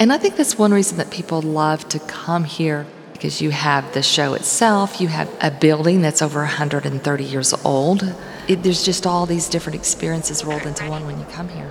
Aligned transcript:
And 0.00 0.14
I 0.14 0.16
think 0.16 0.36
that's 0.36 0.56
one 0.56 0.72
reason 0.72 0.96
that 0.96 1.10
people 1.10 1.42
love 1.42 1.86
to 1.90 1.98
come 1.98 2.44
here 2.44 2.86
because 3.12 3.42
you 3.42 3.50
have 3.50 3.92
the 3.92 4.02
show 4.02 4.32
itself, 4.32 4.98
you 4.98 5.08
have 5.08 5.30
a 5.42 5.50
building 5.50 6.00
that's 6.00 6.22
over 6.22 6.38
130 6.38 7.22
years 7.22 7.52
old. 7.66 8.14
It, 8.48 8.62
there's 8.62 8.82
just 8.82 9.06
all 9.06 9.26
these 9.26 9.46
different 9.50 9.78
experiences 9.78 10.42
rolled 10.42 10.62
into 10.62 10.88
one 10.88 11.04
when 11.04 11.18
you 11.18 11.26
come 11.26 11.50
here. 11.50 11.70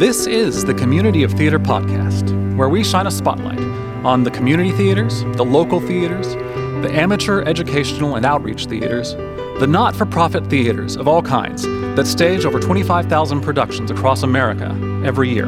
This 0.00 0.26
is 0.26 0.64
the 0.64 0.74
Community 0.74 1.22
of 1.22 1.30
Theater 1.34 1.60
podcast, 1.60 2.56
where 2.56 2.68
we 2.68 2.82
shine 2.82 3.06
a 3.06 3.12
spotlight 3.12 3.60
on 4.04 4.24
the 4.24 4.30
community 4.32 4.72
theaters, 4.72 5.22
the 5.36 5.44
local 5.44 5.78
theaters, 5.78 6.34
the 6.82 6.90
amateur 6.92 7.42
educational 7.42 8.16
and 8.16 8.26
outreach 8.26 8.66
theaters, 8.66 9.14
the 9.58 9.66
not 9.66 9.96
for 9.96 10.04
profit 10.04 10.46
theaters 10.48 10.96
of 10.96 11.08
all 11.08 11.22
kinds 11.22 11.62
that 11.96 12.06
stage 12.06 12.44
over 12.44 12.60
25,000 12.60 13.40
productions 13.40 13.90
across 13.90 14.22
America 14.22 14.68
every 15.02 15.30
year. 15.30 15.46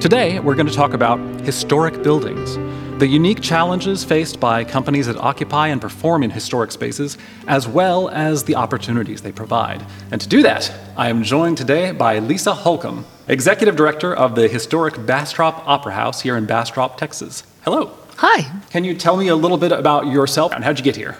Today, 0.00 0.38
we're 0.40 0.54
going 0.54 0.66
to 0.66 0.72
talk 0.72 0.94
about 0.94 1.18
historic 1.42 2.02
buildings, 2.02 2.54
the 2.98 3.06
unique 3.06 3.42
challenges 3.42 4.02
faced 4.04 4.40
by 4.40 4.64
companies 4.64 5.04
that 5.06 5.18
occupy 5.18 5.68
and 5.68 5.82
perform 5.82 6.22
in 6.22 6.30
historic 6.30 6.72
spaces, 6.72 7.18
as 7.46 7.68
well 7.68 8.08
as 8.08 8.44
the 8.44 8.54
opportunities 8.54 9.20
they 9.20 9.32
provide. 9.32 9.84
And 10.10 10.18
to 10.18 10.28
do 10.28 10.42
that, 10.42 10.72
I 10.96 11.10
am 11.10 11.22
joined 11.22 11.58
today 11.58 11.92
by 11.92 12.20
Lisa 12.20 12.54
Holcomb, 12.54 13.04
Executive 13.28 13.76
Director 13.76 14.14
of 14.14 14.34
the 14.34 14.48
historic 14.48 15.04
Bastrop 15.04 15.62
Opera 15.68 15.92
House 15.92 16.22
here 16.22 16.38
in 16.38 16.46
Bastrop, 16.46 16.96
Texas. 16.96 17.42
Hello. 17.64 17.92
Hi. 18.16 18.50
Can 18.70 18.84
you 18.84 18.94
tell 18.94 19.18
me 19.18 19.28
a 19.28 19.36
little 19.36 19.58
bit 19.58 19.72
about 19.72 20.06
yourself 20.06 20.54
and 20.54 20.64
how'd 20.64 20.78
you 20.78 20.84
get 20.84 20.96
here? 20.96 21.18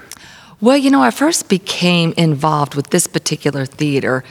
Well, 0.61 0.77
you 0.77 0.91
know, 0.91 1.03
I 1.03 1.11
first 1.11 1.49
became 1.49 2.15
involved 2.17 2.75
with 2.75 2.89
this 2.89 3.07
particular 3.07 3.67
theater 3.67 4.25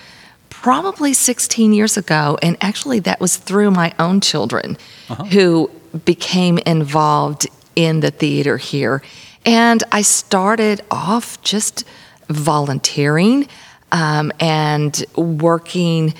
probably 0.49 1.13
16 1.13 1.73
years 1.73 1.97
ago, 1.97 2.39
and 2.41 2.57
actually 2.61 2.99
that 3.01 3.19
was 3.19 3.37
through 3.37 3.69
my 3.69 3.93
own 3.99 4.21
children 4.21 4.77
uh-huh. 5.09 5.25
who 5.25 5.69
became 6.05 6.57
involved 6.65 7.47
in 7.75 7.99
the 7.99 8.09
theater 8.09 8.57
here. 8.57 9.03
And 9.45 9.83
I 9.91 10.01
started 10.01 10.81
off 10.89 11.39
just 11.43 11.83
volunteering 12.29 13.47
um, 13.91 14.31
and 14.39 15.05
working 15.15 16.15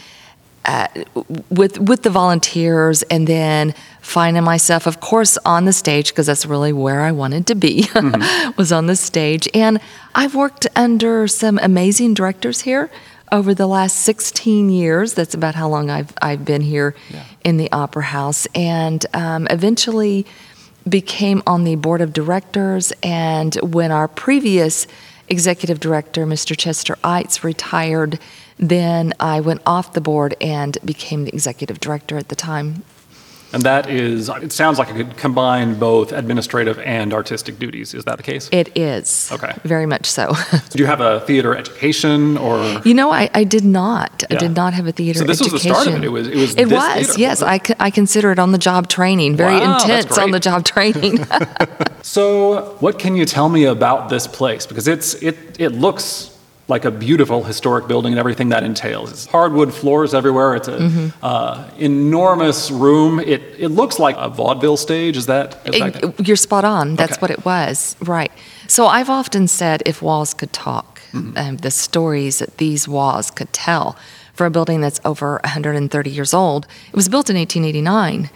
uh, 0.65 0.87
with 1.49 1.79
with 1.79 2.03
the 2.03 2.09
volunteers, 2.09 3.03
and 3.03 3.27
then 3.27 3.73
finding 4.01 4.43
myself, 4.43 4.87
of 4.87 4.99
course, 4.99 5.37
on 5.45 5.65
the 5.65 5.73
stage 5.73 6.09
because 6.09 6.27
that's 6.27 6.45
really 6.45 6.73
where 6.73 7.01
I 7.01 7.11
wanted 7.11 7.47
to 7.47 7.55
be. 7.55 7.87
Mm-hmm. 7.95 8.51
was 8.57 8.71
on 8.71 8.87
the 8.87 8.95
stage, 8.95 9.47
and 9.53 9.79
I've 10.13 10.35
worked 10.35 10.67
under 10.75 11.27
some 11.27 11.59
amazing 11.61 12.13
directors 12.13 12.61
here 12.61 12.91
over 13.31 13.53
the 13.53 13.67
last 13.67 13.97
16 14.01 14.69
years. 14.69 15.13
That's 15.13 15.33
about 15.33 15.55
how 15.55 15.69
long 15.69 15.89
I've 15.89 16.13
I've 16.21 16.45
been 16.45 16.61
here 16.61 16.93
yeah. 17.09 17.23
in 17.43 17.57
the 17.57 17.71
Opera 17.71 18.03
House, 18.03 18.47
and 18.53 19.05
um, 19.13 19.47
eventually 19.49 20.25
became 20.87 21.41
on 21.47 21.63
the 21.63 21.75
board 21.75 22.01
of 22.01 22.13
directors. 22.13 22.93
And 23.01 23.55
when 23.55 23.91
our 23.91 24.07
previous 24.07 24.87
executive 25.27 25.79
director, 25.79 26.25
Mr. 26.25 26.55
Chester 26.55 26.95
Eitz, 27.03 27.43
retired 27.43 28.19
then 28.57 29.13
I 29.19 29.39
went 29.39 29.61
off 29.65 29.93
the 29.93 30.01
board 30.01 30.35
and 30.39 30.77
became 30.85 31.25
the 31.25 31.33
executive 31.33 31.79
director 31.79 32.17
at 32.17 32.29
the 32.29 32.35
time. 32.35 32.83
And 33.53 33.63
that 33.63 33.89
is, 33.89 34.27
it 34.27 34.51
sounds 34.51 34.77
like 34.77 34.89
it 34.89 34.95
could 34.95 35.15
combine 35.15 35.79
both 35.79 36.11
administrative 36.11 36.77
and 36.79 37.13
artistic 37.13 37.57
duties. 37.57 37.93
Is 37.93 38.03
that 38.03 38.17
the 38.17 38.23
case? 38.23 38.49
It 38.51 38.75
is. 38.77 39.31
Okay. 39.31 39.53
Very 39.63 39.85
much 39.85 40.07
so. 40.07 40.33
Did 40.71 40.79
you 40.81 40.85
have 40.87 40.99
a 40.99 41.21
theater 41.21 41.55
education 41.55 42.37
or? 42.37 42.81
You 42.83 42.93
know, 42.93 43.11
I, 43.11 43.29
I 43.33 43.45
did 43.45 43.63
not. 43.63 44.25
Yeah. 44.29 44.35
I 44.35 44.39
did 44.39 44.57
not 44.57 44.73
have 44.73 44.87
a 44.87 44.91
theater 44.91 45.19
so 45.19 45.25
this 45.25 45.39
education. 45.39 45.53
was 45.53 45.63
the 45.63 45.69
start 45.69 45.87
of 45.87 45.95
it. 45.95 46.03
It 46.03 46.09
was. 46.09 46.27
It 46.27 46.35
was. 46.35 46.55
It 46.55 46.69
was. 46.69 47.07
Theater, 47.07 47.19
yes, 47.21 47.41
I, 47.41 47.61
I 47.79 47.91
consider 47.91 48.33
it 48.33 48.39
on 48.39 48.51
the 48.51 48.57
job 48.57 48.89
training. 48.89 49.37
Very 49.37 49.57
wow, 49.57 49.75
intense 49.75 50.17
on 50.17 50.31
the 50.31 50.39
job 50.41 50.65
training. 50.65 51.25
so, 52.01 52.75
what 52.81 52.99
can 52.99 53.15
you 53.15 53.25
tell 53.25 53.47
me 53.47 53.63
about 53.63 54.09
this 54.09 54.27
place? 54.27 54.65
Because 54.65 54.89
it's 54.89 55.13
it 55.15 55.37
it 55.59 55.69
looks 55.69 56.34
like 56.67 56.83
a 56.83 56.91
beautiful 56.91 57.43
historic 57.43 57.87
building 57.87 58.13
and 58.13 58.19
everything 58.19 58.49
that 58.49 58.63
entails. 58.63 59.11
It's 59.11 59.25
hardwood 59.27 59.73
floors 59.73 60.13
everywhere. 60.13 60.55
It's 60.55 60.67
an 60.67 60.89
mm-hmm. 60.89 61.09
uh, 61.21 61.69
enormous 61.77 62.71
room. 62.71 63.19
It, 63.19 63.41
it 63.59 63.69
looks 63.69 63.99
like 63.99 64.15
a 64.17 64.29
vaudeville 64.29 64.77
stage. 64.77 65.15
Is 65.15 65.27
that? 65.27 65.59
Is 65.65 65.79
that 65.79 66.27
You're 66.27 66.35
spot 66.35 66.65
on. 66.65 66.95
That's 66.95 67.13
okay. 67.13 67.21
what 67.21 67.31
it 67.31 67.45
was. 67.45 67.95
Right. 68.01 68.31
So 68.67 68.87
I've 68.87 69.09
often 69.09 69.47
said 69.47 69.83
if 69.85 70.01
walls 70.01 70.33
could 70.33 70.53
talk, 70.53 71.01
mm-hmm. 71.11 71.37
um, 71.37 71.57
the 71.57 71.69
stories 71.71 72.39
that 72.39 72.57
these 72.57 72.87
walls 72.87 73.29
could 73.29 73.53
tell 73.53 73.95
for 74.33 74.45
a 74.45 74.51
building 74.51 74.81
that's 74.81 74.99
over 75.05 75.39
130 75.43 76.09
years 76.09 76.33
old. 76.33 76.67
It 76.87 76.95
was 76.95 77.09
built 77.09 77.29
in 77.29 77.37
1889. 77.37 78.29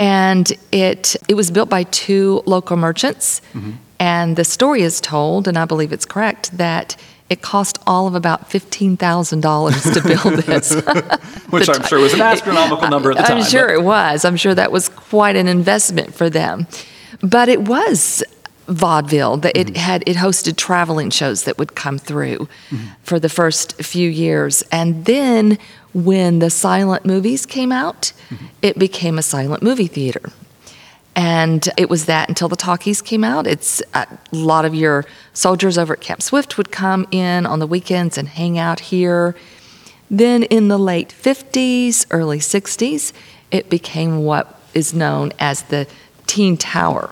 And 0.00 0.52
it, 0.70 1.16
it 1.28 1.34
was 1.34 1.50
built 1.50 1.68
by 1.68 1.84
two 1.84 2.42
local 2.44 2.76
merchants. 2.76 3.40
Mm-hmm. 3.52 3.72
And 3.98 4.36
the 4.36 4.44
story 4.44 4.82
is 4.82 5.00
told, 5.00 5.48
and 5.48 5.58
I 5.58 5.64
believe 5.64 5.92
it's 5.92 6.06
correct, 6.06 6.56
that 6.56 6.96
it 7.30 7.42
cost 7.42 7.78
all 7.86 8.06
of 8.06 8.14
about 8.14 8.48
$15,000 8.50 9.94
to 9.94 10.02
build 10.02 10.38
this. 10.44 10.74
Which 11.50 11.68
I'm 11.68 11.82
sure 11.84 11.98
was 11.98 12.14
an 12.14 12.20
astronomical 12.20 12.88
number 12.88 13.10
at 13.10 13.18
the 13.18 13.22
time. 13.22 13.38
I'm 13.38 13.44
sure 13.44 13.66
but. 13.66 13.74
it 13.74 13.82
was. 13.82 14.24
I'm 14.24 14.36
sure 14.36 14.54
that 14.54 14.72
was 14.72 14.88
quite 14.88 15.36
an 15.36 15.48
investment 15.48 16.14
for 16.14 16.30
them. 16.30 16.66
But 17.20 17.48
it 17.48 17.62
was 17.62 18.22
vaudeville 18.68 19.38
that 19.38 19.54
mm-hmm. 19.54 19.70
it 19.70 19.76
had 19.76 20.04
it 20.06 20.16
hosted 20.16 20.56
traveling 20.56 21.10
shows 21.10 21.44
that 21.44 21.58
would 21.58 21.74
come 21.74 21.98
through 21.98 22.48
mm-hmm. 22.70 22.86
for 23.02 23.18
the 23.18 23.28
first 23.28 23.80
few 23.82 24.08
years 24.08 24.62
and 24.70 25.06
then 25.06 25.58
when 25.94 26.38
the 26.38 26.50
silent 26.50 27.06
movies 27.06 27.46
came 27.46 27.72
out 27.72 28.12
mm-hmm. 28.28 28.44
it 28.60 28.78
became 28.78 29.18
a 29.18 29.22
silent 29.22 29.62
movie 29.62 29.86
theater 29.86 30.20
and 31.18 31.68
it 31.76 31.90
was 31.90 32.04
that 32.04 32.28
until 32.28 32.46
the 32.46 32.54
talkies 32.54 33.02
came 33.02 33.24
out. 33.24 33.48
It's 33.48 33.82
uh, 33.92 34.06
a 34.08 34.36
lot 34.36 34.64
of 34.64 34.72
your 34.72 35.04
soldiers 35.32 35.76
over 35.76 35.94
at 35.94 36.00
Camp 36.00 36.22
Swift 36.22 36.56
would 36.56 36.70
come 36.70 37.08
in 37.10 37.44
on 37.44 37.58
the 37.58 37.66
weekends 37.66 38.16
and 38.16 38.28
hang 38.28 38.56
out 38.56 38.78
here. 38.78 39.34
Then 40.08 40.44
in 40.44 40.68
the 40.68 40.78
late 40.78 41.08
50s, 41.08 42.06
early 42.12 42.38
60s, 42.38 43.12
it 43.50 43.68
became 43.68 44.18
what 44.18 44.60
is 44.74 44.94
known 44.94 45.32
as 45.40 45.62
the 45.62 45.88
Teen 46.28 46.56
Tower. 46.56 47.10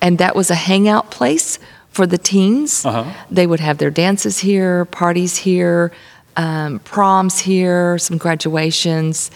And 0.00 0.18
that 0.18 0.36
was 0.36 0.48
a 0.48 0.54
hangout 0.54 1.10
place 1.10 1.58
for 1.90 2.06
the 2.06 2.18
teens. 2.18 2.86
Uh-huh. 2.86 3.12
They 3.32 3.48
would 3.48 3.58
have 3.58 3.78
their 3.78 3.90
dances 3.90 4.38
here, 4.38 4.84
parties 4.84 5.38
here, 5.38 5.90
um, 6.36 6.78
proms 6.80 7.40
here, 7.40 7.98
some 7.98 8.16
graduations. 8.16 9.32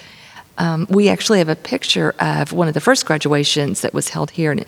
Um, 0.58 0.86
we 0.91 1.08
actually 1.08 1.38
have 1.38 1.48
a 1.48 1.56
picture 1.56 2.14
of 2.19 2.52
one 2.52 2.69
of 2.69 2.74
the 2.74 2.80
first 2.80 3.06
graduations 3.06 3.80
that 3.82 3.94
was 3.94 4.08
held 4.08 4.32
here 4.32 4.52
in, 4.52 4.58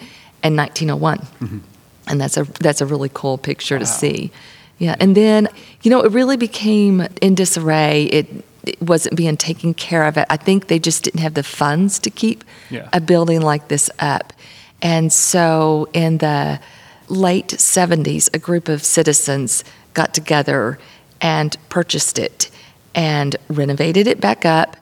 in 0.43 0.57
1901, 0.57 1.19
mm-hmm. 1.19 1.59
and 2.07 2.21
that's 2.21 2.37
a 2.37 2.45
that's 2.45 2.81
a 2.81 2.87
really 2.87 3.11
cool 3.13 3.37
picture 3.37 3.75
wow. 3.75 3.81
to 3.81 3.87
see. 3.87 4.31
Yeah, 4.79 4.95
and 5.01 5.17
then 5.17 5.49
you 5.83 5.91
know 5.91 6.01
it 6.03 6.13
really 6.13 6.37
became 6.37 7.07
in 7.21 7.35
disarray. 7.35 8.05
It, 8.05 8.45
it 8.65 8.81
wasn't 8.81 9.17
being 9.17 9.37
taken 9.37 9.75
care 9.75 10.05
of. 10.05 10.17
I 10.17 10.37
think 10.37 10.69
they 10.69 10.79
just 10.79 11.03
didn't 11.03 11.21
have 11.21 11.35
the 11.35 11.43
funds 11.43 11.99
to 12.01 12.11
keep 12.11 12.45
yeah. 12.71 12.89
a 12.93 13.01
building 13.01 13.41
like 13.43 13.67
this 13.67 13.91
up, 13.99 14.33
and 14.81 15.13
so 15.13 15.89
in 15.93 16.19
the 16.19 16.61
late 17.09 17.49
70s, 17.49 18.33
a 18.33 18.39
group 18.39 18.69
of 18.69 18.85
citizens 18.85 19.65
got 19.95 20.15
together 20.15 20.79
and 21.21 21.57
purchased 21.69 22.21
it 22.21 22.49
and 22.95 23.35
renovated 23.49 24.07
it 24.07 24.21
back 24.21 24.45
up 24.45 24.77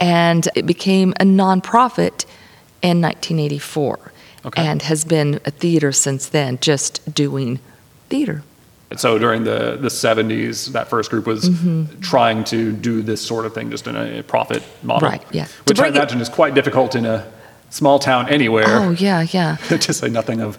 and 0.00 0.48
it 0.54 0.66
became 0.66 1.12
a 1.20 1.24
nonprofit 1.24 2.24
in 2.82 3.00
1984 3.00 4.12
okay. 4.46 4.66
and 4.66 4.82
has 4.82 5.04
been 5.04 5.38
a 5.44 5.50
theater 5.50 5.92
since 5.92 6.28
then, 6.28 6.58
just 6.60 7.14
doing 7.14 7.60
theater. 8.08 8.42
So 8.96 9.18
during 9.18 9.44
the, 9.44 9.76
the 9.80 9.88
70s, 9.88 10.72
that 10.72 10.88
first 10.88 11.10
group 11.10 11.26
was 11.26 11.48
mm-hmm. 11.48 12.00
trying 12.00 12.42
to 12.44 12.72
do 12.72 13.02
this 13.02 13.24
sort 13.24 13.46
of 13.46 13.54
thing 13.54 13.70
just 13.70 13.86
in 13.86 13.94
a 13.94 14.22
profit 14.24 14.64
model. 14.82 15.08
Right, 15.08 15.22
yeah. 15.30 15.46
Which 15.66 15.78
I 15.78 15.88
imagine 15.88 16.18
it, 16.18 16.22
is 16.22 16.28
quite 16.28 16.54
difficult 16.54 16.96
in 16.96 17.06
a 17.06 17.30
small 17.68 18.00
town 18.00 18.28
anywhere. 18.28 18.64
Oh, 18.66 18.90
yeah, 18.90 19.26
yeah. 19.30 19.56
to 19.68 19.92
say 19.92 20.08
nothing 20.08 20.40
of 20.40 20.58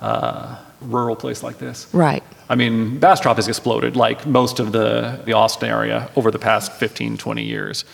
uh, 0.00 0.58
rural 0.80 1.16
place 1.16 1.42
like 1.42 1.58
this. 1.58 1.88
Right. 1.92 2.22
I 2.48 2.54
mean, 2.54 3.00
Bastrop 3.00 3.36
has 3.36 3.48
exploded 3.48 3.96
like 3.96 4.26
most 4.26 4.60
of 4.60 4.70
the, 4.70 5.20
the 5.24 5.32
Austin 5.32 5.68
area 5.68 6.08
over 6.14 6.30
the 6.30 6.38
past 6.38 6.72
15, 6.74 7.16
20 7.16 7.42
years. 7.42 7.84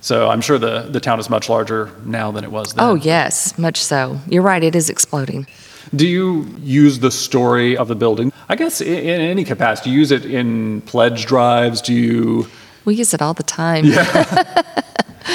So 0.00 0.28
I'm 0.28 0.40
sure 0.40 0.58
the, 0.58 0.82
the 0.82 1.00
town 1.00 1.18
is 1.18 1.28
much 1.28 1.48
larger 1.48 1.90
now 2.04 2.30
than 2.30 2.44
it 2.44 2.52
was 2.52 2.74
then. 2.74 2.84
Oh, 2.84 2.94
yes, 2.94 3.58
much 3.58 3.82
so. 3.82 4.20
You're 4.28 4.42
right, 4.42 4.62
it 4.62 4.76
is 4.76 4.88
exploding. 4.88 5.46
Do 5.94 6.06
you 6.06 6.46
use 6.60 6.98
the 7.00 7.10
story 7.10 7.76
of 7.76 7.88
the 7.88 7.94
building? 7.94 8.32
I 8.48 8.56
guess 8.56 8.80
in, 8.80 8.98
in 8.98 9.20
any 9.20 9.44
capacity. 9.44 9.90
Do 9.90 9.94
you 9.94 9.98
use 10.00 10.10
it 10.10 10.26
in 10.26 10.82
pledge 10.82 11.26
drives? 11.26 11.80
Do 11.80 11.94
you? 11.94 12.46
We 12.84 12.94
use 12.94 13.14
it 13.14 13.22
all 13.22 13.34
the 13.34 13.42
time. 13.42 13.86
Yeah. 13.86 14.04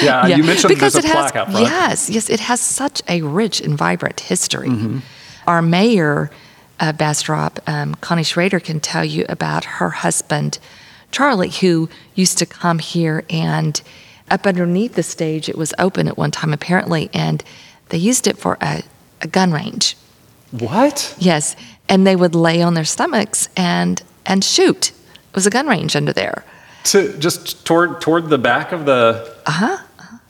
yeah, 0.02 0.26
yeah, 0.26 0.36
you 0.36 0.44
mentioned 0.44 0.68
because 0.68 0.94
there's 0.94 1.04
a 1.04 1.08
it 1.08 1.12
plaque 1.12 1.34
has, 1.34 1.42
out 1.42 1.50
front. 1.50 1.66
Yes, 1.66 2.10
yes, 2.10 2.30
it 2.30 2.40
has 2.40 2.60
such 2.60 3.02
a 3.08 3.22
rich 3.22 3.60
and 3.60 3.76
vibrant 3.76 4.20
history. 4.20 4.68
Mm-hmm. 4.68 4.98
Our 5.46 5.60
mayor 5.60 6.30
of 6.80 6.96
Bastrop, 6.96 7.60
um, 7.66 7.94
Connie 7.96 8.24
Schroeder 8.24 8.60
can 8.60 8.80
tell 8.80 9.04
you 9.04 9.26
about 9.28 9.64
her 9.64 9.90
husband, 9.90 10.58
Charlie, 11.10 11.50
who 11.50 11.88
used 12.14 12.38
to 12.38 12.46
come 12.46 12.78
here 12.78 13.24
and 13.28 13.80
up 14.30 14.46
underneath 14.46 14.94
the 14.94 15.02
stage, 15.02 15.48
it 15.48 15.56
was 15.56 15.74
open 15.78 16.08
at 16.08 16.16
one 16.16 16.30
time 16.30 16.52
apparently, 16.52 17.10
and 17.12 17.42
they 17.90 17.98
used 17.98 18.26
it 18.26 18.38
for 18.38 18.56
a, 18.60 18.82
a 19.20 19.26
gun 19.26 19.52
range. 19.52 19.96
What? 20.50 21.14
Yes, 21.18 21.56
and 21.88 22.06
they 22.06 22.16
would 22.16 22.34
lay 22.34 22.62
on 22.62 22.74
their 22.74 22.84
stomachs 22.84 23.48
and 23.56 24.02
and 24.26 24.44
shoot. 24.44 24.90
It 24.90 25.34
was 25.34 25.46
a 25.46 25.50
gun 25.50 25.66
range 25.66 25.96
under 25.96 26.12
there. 26.12 26.44
To 26.84 27.16
just 27.18 27.66
toward 27.66 28.00
toward 28.00 28.28
the 28.28 28.38
back 28.38 28.72
of 28.72 28.86
the. 28.86 29.34
Uh 29.46 29.50
huh. 29.50 29.78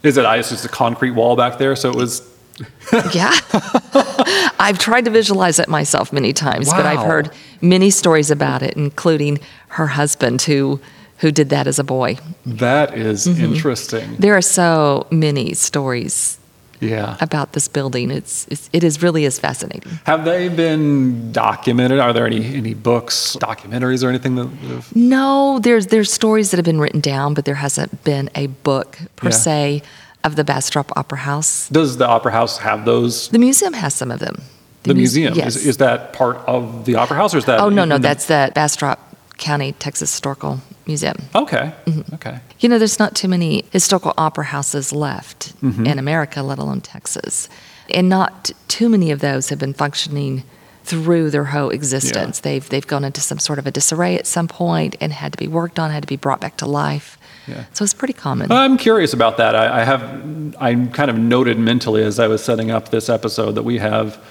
Is 0.03 0.17
it? 0.17 0.25
I 0.25 0.37
it's 0.37 0.49
just 0.49 0.65
a 0.65 0.69
concrete 0.69 1.11
wall 1.11 1.35
back 1.35 1.57
there, 1.57 1.75
so 1.75 1.89
it 1.89 1.95
was. 1.95 2.27
yeah. 3.13 3.33
I've 4.59 4.79
tried 4.79 5.05
to 5.05 5.11
visualize 5.11 5.59
it 5.59 5.67
myself 5.67 6.13
many 6.13 6.31
times, 6.31 6.69
but 6.69 6.85
I've 6.85 7.05
heard 7.05 7.31
many 7.59 7.89
stories 7.89 8.31
about 8.31 8.61
it, 8.63 8.75
including 8.77 9.39
her 9.69 9.87
husband 9.87 10.41
who 10.43 10.79
who 11.17 11.31
did 11.31 11.49
that 11.49 11.67
as 11.67 11.79
a 11.79 11.83
boy. 11.83 12.17
That 12.45 12.97
is 12.97 13.25
Mm-hmm. 13.27 13.43
interesting. 13.53 14.15
There 14.19 14.35
are 14.35 14.41
so 14.41 15.07
many 15.11 15.53
stories 15.53 16.37
Yeah. 16.81 17.15
about 17.21 17.53
this 17.53 17.67
building. 17.69 18.11
It's, 18.11 18.45
it's 18.51 18.69
it 18.73 18.83
is 18.83 19.01
really 19.01 19.23
is 19.25 19.39
fascinating. 19.39 19.97
Have 20.05 20.25
they 20.25 20.49
been 20.49 21.31
documented? 21.31 21.99
Are 21.99 22.11
there 22.13 22.25
any 22.27 22.43
any 22.55 22.73
books, 22.73 23.37
documentaries, 23.39 24.03
or 24.03 24.09
anything 24.09 24.35
that 24.35 24.47
have? 24.67 24.95
No, 24.95 25.59
there's 25.59 25.87
there's 25.87 26.11
stories 26.11 26.51
that 26.51 26.57
have 26.57 26.65
been 26.65 26.79
written 26.81 26.99
down, 27.01 27.33
but 27.33 27.45
there 27.45 27.55
hasn't 27.55 28.03
been 28.03 28.29
a 28.35 28.47
book 28.47 28.97
per 29.15 29.29
Yeah. 29.29 29.35
se 29.45 29.81
of 30.23 30.35
the 30.35 30.43
Bastrop 30.43 30.91
Opera 30.97 31.19
House. 31.19 31.69
Does 31.69 31.95
the 31.97 32.07
Opera 32.07 32.31
House 32.33 32.57
have 32.59 32.83
those? 32.83 33.29
The 33.29 33.39
museum 33.39 33.73
has 33.73 33.93
some 33.93 34.11
of 34.11 34.19
them. 34.19 34.35
The, 34.83 34.93
muse- 34.93 35.15
museum 35.15 35.33
yes. 35.35 35.55
is, 35.55 35.65
is 35.67 35.77
that 35.77 36.13
part 36.13 36.37
of 36.45 36.85
the 36.85 36.95
Opera 36.95 37.15
House, 37.17 37.33
or 37.33 37.37
is 37.39 37.45
that? 37.45 37.59
oh 37.61 37.69
no, 37.69 37.85
no, 37.85 37.95
the- 37.97 38.01
that's 38.07 38.25
the 38.27 38.51
Bastrop 38.53 38.99
County 39.37 39.71
Texas 39.79 40.11
Historical 40.11 40.59
Museum. 40.87 41.15
okay. 41.33 41.73
Mm-hmm. 41.85 42.15
Okay. 42.15 42.39
You 42.59 42.69
know, 42.69 42.77
there's 42.77 42.99
not 42.99 43.15
too 43.15 43.27
many 43.27 43.65
historical 43.71 44.13
opera 44.17 44.45
houses 44.45 44.91
left 44.93 45.53
Mm-hmm. 45.61 45.85
in 45.87 45.99
America, 45.99 46.41
let 46.43 46.59
alone 46.59 46.81
Texas. 46.81 47.49
And 47.89 48.09
not 48.09 48.51
too 48.67 48.89
many 48.89 49.11
of 49.11 49.19
those 49.19 49.49
have 49.49 49.59
been 49.59 49.73
functioning 49.73 50.43
through 50.83 51.31
their 51.31 51.45
whole 51.45 51.69
existence. 51.71 52.39
They've, 52.41 52.67
they've 52.69 52.85
gone 52.85 53.03
into 53.03 53.19
some 53.21 53.39
sort 53.39 53.57
of 53.57 53.65
a 53.65 53.71
disarray 53.71 54.15
at 54.17 54.27
some 54.27 54.47
point 54.47 54.95
and 55.01 55.11
had 55.11 55.31
to 55.31 55.37
be 55.37 55.47
worked 55.47 55.79
on, 55.79 55.89
had 55.89 56.03
to 56.03 56.07
be 56.07 56.15
brought 56.17 56.39
back 56.39 56.57
to 56.57 56.67
life. 56.67 57.17
Yeah. 57.47 57.65
So 57.73 57.83
it's 57.83 57.93
pretty 57.93 58.13
common. 58.13 58.51
I'm 58.51 58.77
curious 58.77 59.13
about 59.13 59.37
that. 59.37 59.55
I, 59.55 59.81
I 59.81 59.83
have, 59.83 60.55
I 60.59 60.75
kind 60.93 61.09
of 61.09 61.17
noted 61.17 61.57
mentally 61.57 62.03
as 62.03 62.19
I 62.19 62.27
was 62.27 62.43
setting 62.43 62.69
up 62.69 62.89
this 62.89 63.09
episode 63.09 63.53
that 63.53 63.63
we 63.63 63.77
have 63.79 64.23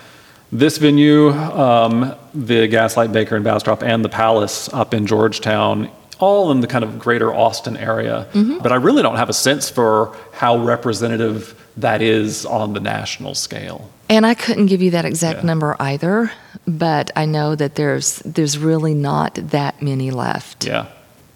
this 0.52 0.78
venue, 0.78 1.30
um, 1.30 2.14
the 2.34 2.68
Gaslight 2.68 3.12
Baker 3.12 3.36
in 3.36 3.42
Bastrop, 3.42 3.82
and 3.82 4.04
the 4.04 4.08
Palace 4.08 4.68
up 4.72 4.94
in 4.94 5.06
Georgetown, 5.06 5.90
all 6.18 6.50
in 6.50 6.60
the 6.60 6.66
kind 6.66 6.84
of 6.84 6.98
greater 6.98 7.34
Austin 7.34 7.76
area. 7.76 8.26
Mm-hmm. 8.32 8.58
But 8.58 8.72
I 8.72 8.76
really 8.76 9.02
don't 9.02 9.16
have 9.16 9.28
a 9.28 9.34
sense 9.34 9.68
for 9.70 10.16
how 10.32 10.58
representative 10.58 11.54
that 11.76 12.02
is 12.02 12.46
on 12.46 12.72
the 12.72 12.80
national 12.80 13.34
scale. 13.34 13.90
And 14.08 14.26
I 14.26 14.34
couldn't 14.34 14.66
give 14.66 14.82
you 14.82 14.90
that 14.92 15.04
exact 15.04 15.40
Yeah. 15.40 15.46
number 15.46 15.76
either, 15.80 16.30
but 16.66 17.10
I 17.16 17.24
know 17.24 17.54
that 17.54 17.74
there's 17.74 18.16
there's 18.24 18.58
really 18.58 18.94
not 18.94 19.34
that 19.34 19.82
many 19.82 20.10
left. 20.10 20.66
Yeah, 20.66 20.86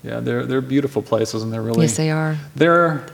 yeah, 0.02 0.20
they're 0.20 0.44
they're 0.46 0.60
beautiful 0.60 1.02
places, 1.02 1.42
and 1.42 1.52
they're 1.52 1.62
really 1.62 1.82
Yes, 1.82 1.96
they 1.96 2.10
are. 2.10 2.36
they're 2.54 3.06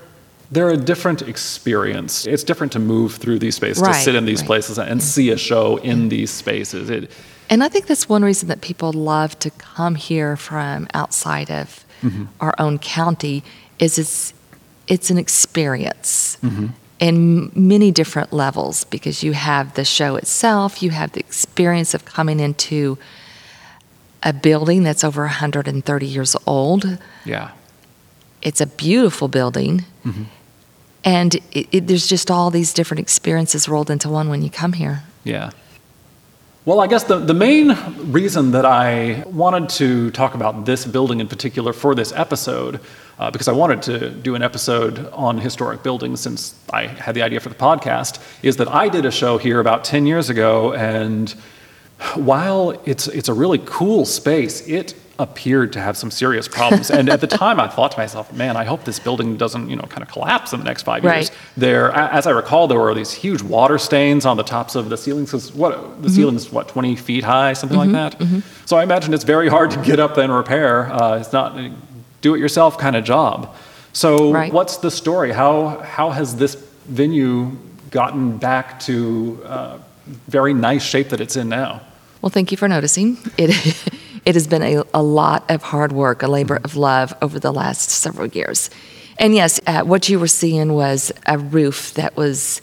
they're 0.50 0.70
a 0.70 0.76
different 0.76 1.22
experience. 1.22 2.26
It's 2.26 2.44
different 2.44 2.72
to 2.72 2.78
move 2.78 3.14
through 3.16 3.38
these 3.38 3.56
spaces, 3.56 3.82
to 3.82 3.94
sit 3.94 4.14
in 4.14 4.24
these 4.24 4.40
right. 4.40 4.46
places, 4.46 4.78
and 4.78 5.02
see 5.02 5.30
a 5.30 5.36
show 5.36 5.76
in 5.78 5.98
mm-hmm. 5.98 6.08
these 6.08 6.30
spaces. 6.30 6.90
It, 6.90 7.10
And 7.50 7.62
I 7.62 7.68
think 7.68 7.86
that's 7.86 8.08
one 8.08 8.24
reason 8.24 8.48
that 8.48 8.60
people 8.60 8.92
love 8.92 9.38
to 9.40 9.50
come 9.50 9.94
here 9.96 10.36
from 10.36 10.86
outside 10.94 11.50
of 11.50 11.84
Mm-hmm. 12.02 12.24
our 12.40 12.54
own 12.58 12.78
county 12.78 13.42
is 13.78 13.98
it's 13.98 14.34
it's 14.86 15.08
an 15.10 15.16
experience 15.16 16.36
Mm-hmm. 16.42 16.66
in 17.00 17.50
many 17.54 17.90
different 17.90 18.30
levels 18.32 18.84
because 18.84 19.22
you 19.22 19.32
have 19.32 19.72
the 19.74 19.84
show 19.86 20.16
itself, 20.16 20.82
you 20.82 20.90
have 20.90 21.12
the 21.12 21.20
experience 21.20 21.94
of 21.94 22.04
coming 22.04 22.40
into 22.40 22.98
a 24.22 24.32
building 24.34 24.82
that's 24.82 25.02
over 25.04 25.22
130 25.22 26.06
years 26.06 26.36
old. 26.46 26.98
yeah, 27.24 27.50
It's 28.42 28.60
a 28.60 28.66
beautiful 28.66 29.28
building. 29.28 29.84
Mm-hmm. 30.04 30.24
And 31.04 31.34
it, 31.52 31.68
it, 31.72 31.86
there's 31.86 32.06
just 32.06 32.30
all 32.30 32.50
these 32.50 32.72
different 32.74 33.00
experiences 33.00 33.68
rolled 33.68 33.90
into 33.90 34.08
one 34.10 34.28
when 34.28 34.42
you 34.42 34.50
come 34.50 34.72
here. 34.74 35.02
yeah. 35.24 35.50
Well, 36.66 36.80
I 36.80 36.86
guess 36.86 37.04
the, 37.04 37.18
the 37.18 37.34
main 37.34 37.76
reason 38.10 38.52
that 38.52 38.64
I 38.64 39.22
wanted 39.26 39.68
to 39.80 40.10
talk 40.12 40.34
about 40.34 40.64
this 40.64 40.86
building 40.86 41.20
in 41.20 41.28
particular 41.28 41.74
for 41.74 41.94
this 41.94 42.10
episode, 42.12 42.80
uh, 43.18 43.30
because 43.30 43.48
I 43.48 43.52
wanted 43.52 43.82
to 43.82 44.08
do 44.08 44.34
an 44.34 44.42
episode 44.42 45.10
on 45.12 45.36
historic 45.36 45.82
buildings 45.82 46.20
since 46.20 46.54
I 46.72 46.86
had 46.86 47.14
the 47.14 47.20
idea 47.20 47.40
for 47.40 47.50
the 47.50 47.54
podcast, 47.54 48.18
is 48.42 48.56
that 48.56 48.68
I 48.68 48.88
did 48.88 49.04
a 49.04 49.10
show 49.10 49.36
here 49.36 49.60
about 49.60 49.84
10 49.84 50.06
years 50.06 50.30
ago, 50.30 50.72
and 50.72 51.32
while 52.14 52.70
it's, 52.86 53.08
it's 53.08 53.28
a 53.28 53.34
really 53.34 53.60
cool 53.66 54.06
space, 54.06 54.66
it 54.66 54.94
appeared 55.18 55.72
to 55.72 55.80
have 55.80 55.96
some 55.96 56.10
serious 56.10 56.48
problems. 56.48 56.90
and 56.90 57.08
at 57.08 57.20
the 57.20 57.26
time, 57.26 57.60
I 57.60 57.68
thought 57.68 57.92
to 57.92 57.98
myself, 57.98 58.32
man, 58.32 58.56
I 58.56 58.64
hope 58.64 58.84
this 58.84 58.98
building 58.98 59.36
doesn't, 59.36 59.70
you 59.70 59.76
know, 59.76 59.84
kind 59.84 60.02
of 60.02 60.08
collapse 60.08 60.52
in 60.52 60.58
the 60.58 60.64
next 60.64 60.82
five 60.82 61.04
years. 61.04 61.12
Right. 61.30 61.30
There, 61.56 61.92
as 61.92 62.26
I 62.26 62.30
recall, 62.30 62.66
there 62.66 62.80
were 62.80 62.94
these 62.94 63.12
huge 63.12 63.42
water 63.42 63.78
stains 63.78 64.26
on 64.26 64.36
the 64.36 64.42
tops 64.42 64.74
of 64.74 64.88
the 64.88 64.96
ceilings 64.96 65.30
because 65.30 65.52
what 65.54 66.02
the 66.02 66.10
ceiling's 66.10 66.50
what 66.50 66.66
20 66.68 66.96
feet 66.96 67.22
high, 67.24 67.52
something 67.52 67.78
like 67.78 67.92
that. 67.92 68.20
So 68.66 68.76
I 68.76 68.82
imagine 68.82 69.14
it's 69.14 69.24
very 69.24 69.48
hard 69.48 69.70
to 69.72 69.82
get 69.82 70.00
up 70.00 70.14
there 70.16 70.24
and 70.24 70.34
repair. 70.34 70.92
Uh, 70.92 71.18
it's 71.18 71.32
not 71.32 71.56
a 71.58 71.72
do-it-yourself 72.20 72.78
kind 72.78 72.96
of 72.96 73.04
job. 73.04 73.54
So 73.92 74.32
Right. 74.32 74.52
what's 74.52 74.78
the 74.78 74.90
story? 74.90 75.30
How 75.32 75.78
how 75.80 76.10
has 76.10 76.34
this 76.36 76.56
venue 76.86 77.52
gotten 77.92 78.38
back 78.38 78.80
to 78.80 79.40
uh, 79.46 79.78
very 80.26 80.52
nice 80.54 80.82
shape 80.82 81.10
that 81.10 81.20
it's 81.20 81.36
in 81.36 81.48
now? 81.48 81.80
Well, 82.20 82.30
thank 82.30 82.50
you 82.50 82.56
for 82.56 82.66
noticing. 82.66 83.18
It, 83.38 83.50
it 84.24 84.34
has 84.34 84.46
been 84.46 84.62
a, 84.62 84.82
a 84.94 85.02
lot 85.02 85.50
of 85.50 85.62
hard 85.62 85.92
work, 85.92 86.22
a 86.22 86.28
labor 86.28 86.60
of 86.64 86.76
love 86.76 87.14
over 87.20 87.38
the 87.38 87.52
last 87.52 87.90
several 87.90 88.26
years. 88.28 88.70
And 89.18 89.34
yes, 89.34 89.60
uh, 89.66 89.82
what 89.82 90.08
you 90.08 90.18
were 90.18 90.28
seeing 90.28 90.72
was 90.72 91.12
a 91.26 91.38
roof 91.38 91.94
that 91.94 92.16
was 92.16 92.60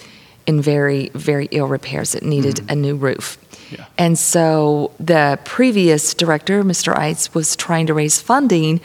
in 0.47 0.61
very, 0.61 1.09
very 1.09 1.47
ill 1.51 1.67
repairs. 1.67 2.15
It 2.15 2.23
needed 2.23 2.69
a 2.69 2.75
new 2.75 2.95
roof. 2.95 3.37
Yeah. 3.71 3.85
And 3.97 4.17
so 4.17 4.91
the 4.99 5.39
previous 5.45 6.13
director, 6.13 6.63
Mr. 6.63 6.93
Eitz, 6.93 7.33
was 7.33 7.55
trying 7.55 7.87
to 7.87 7.93
raise 7.93 8.19
funding 8.19 8.81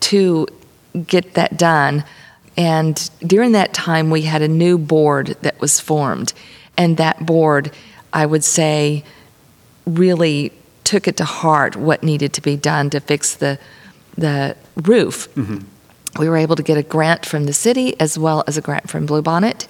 to 0.00 0.48
get 1.06 1.34
that 1.34 1.56
done. 1.56 2.04
And 2.56 3.10
during 3.20 3.52
that 3.52 3.74
time, 3.74 4.10
we 4.10 4.22
had 4.22 4.42
a 4.42 4.48
new 4.48 4.78
board 4.78 5.36
that 5.42 5.60
was 5.60 5.80
formed. 5.80 6.32
And 6.76 6.96
that 6.96 7.24
board, 7.24 7.70
I 8.12 8.26
would 8.26 8.44
say, 8.44 9.04
really 9.86 10.52
took 10.84 11.08
it 11.08 11.16
to 11.16 11.24
heart 11.24 11.76
what 11.76 12.02
needed 12.02 12.32
to 12.34 12.40
be 12.40 12.56
done 12.56 12.90
to 12.90 13.00
fix 13.00 13.34
the 13.34 13.58
the 14.16 14.56
roof. 14.76 15.28
Mm-hmm. 15.34 15.58
We 16.20 16.28
were 16.28 16.36
able 16.36 16.54
to 16.56 16.62
get 16.62 16.76
a 16.78 16.82
grant 16.84 17.26
from 17.26 17.44
the 17.46 17.52
city 17.52 17.98
as 17.98 18.16
well 18.18 18.44
as 18.46 18.56
a 18.56 18.60
grant 18.60 18.88
from 18.88 19.06
Bluebonnet, 19.06 19.66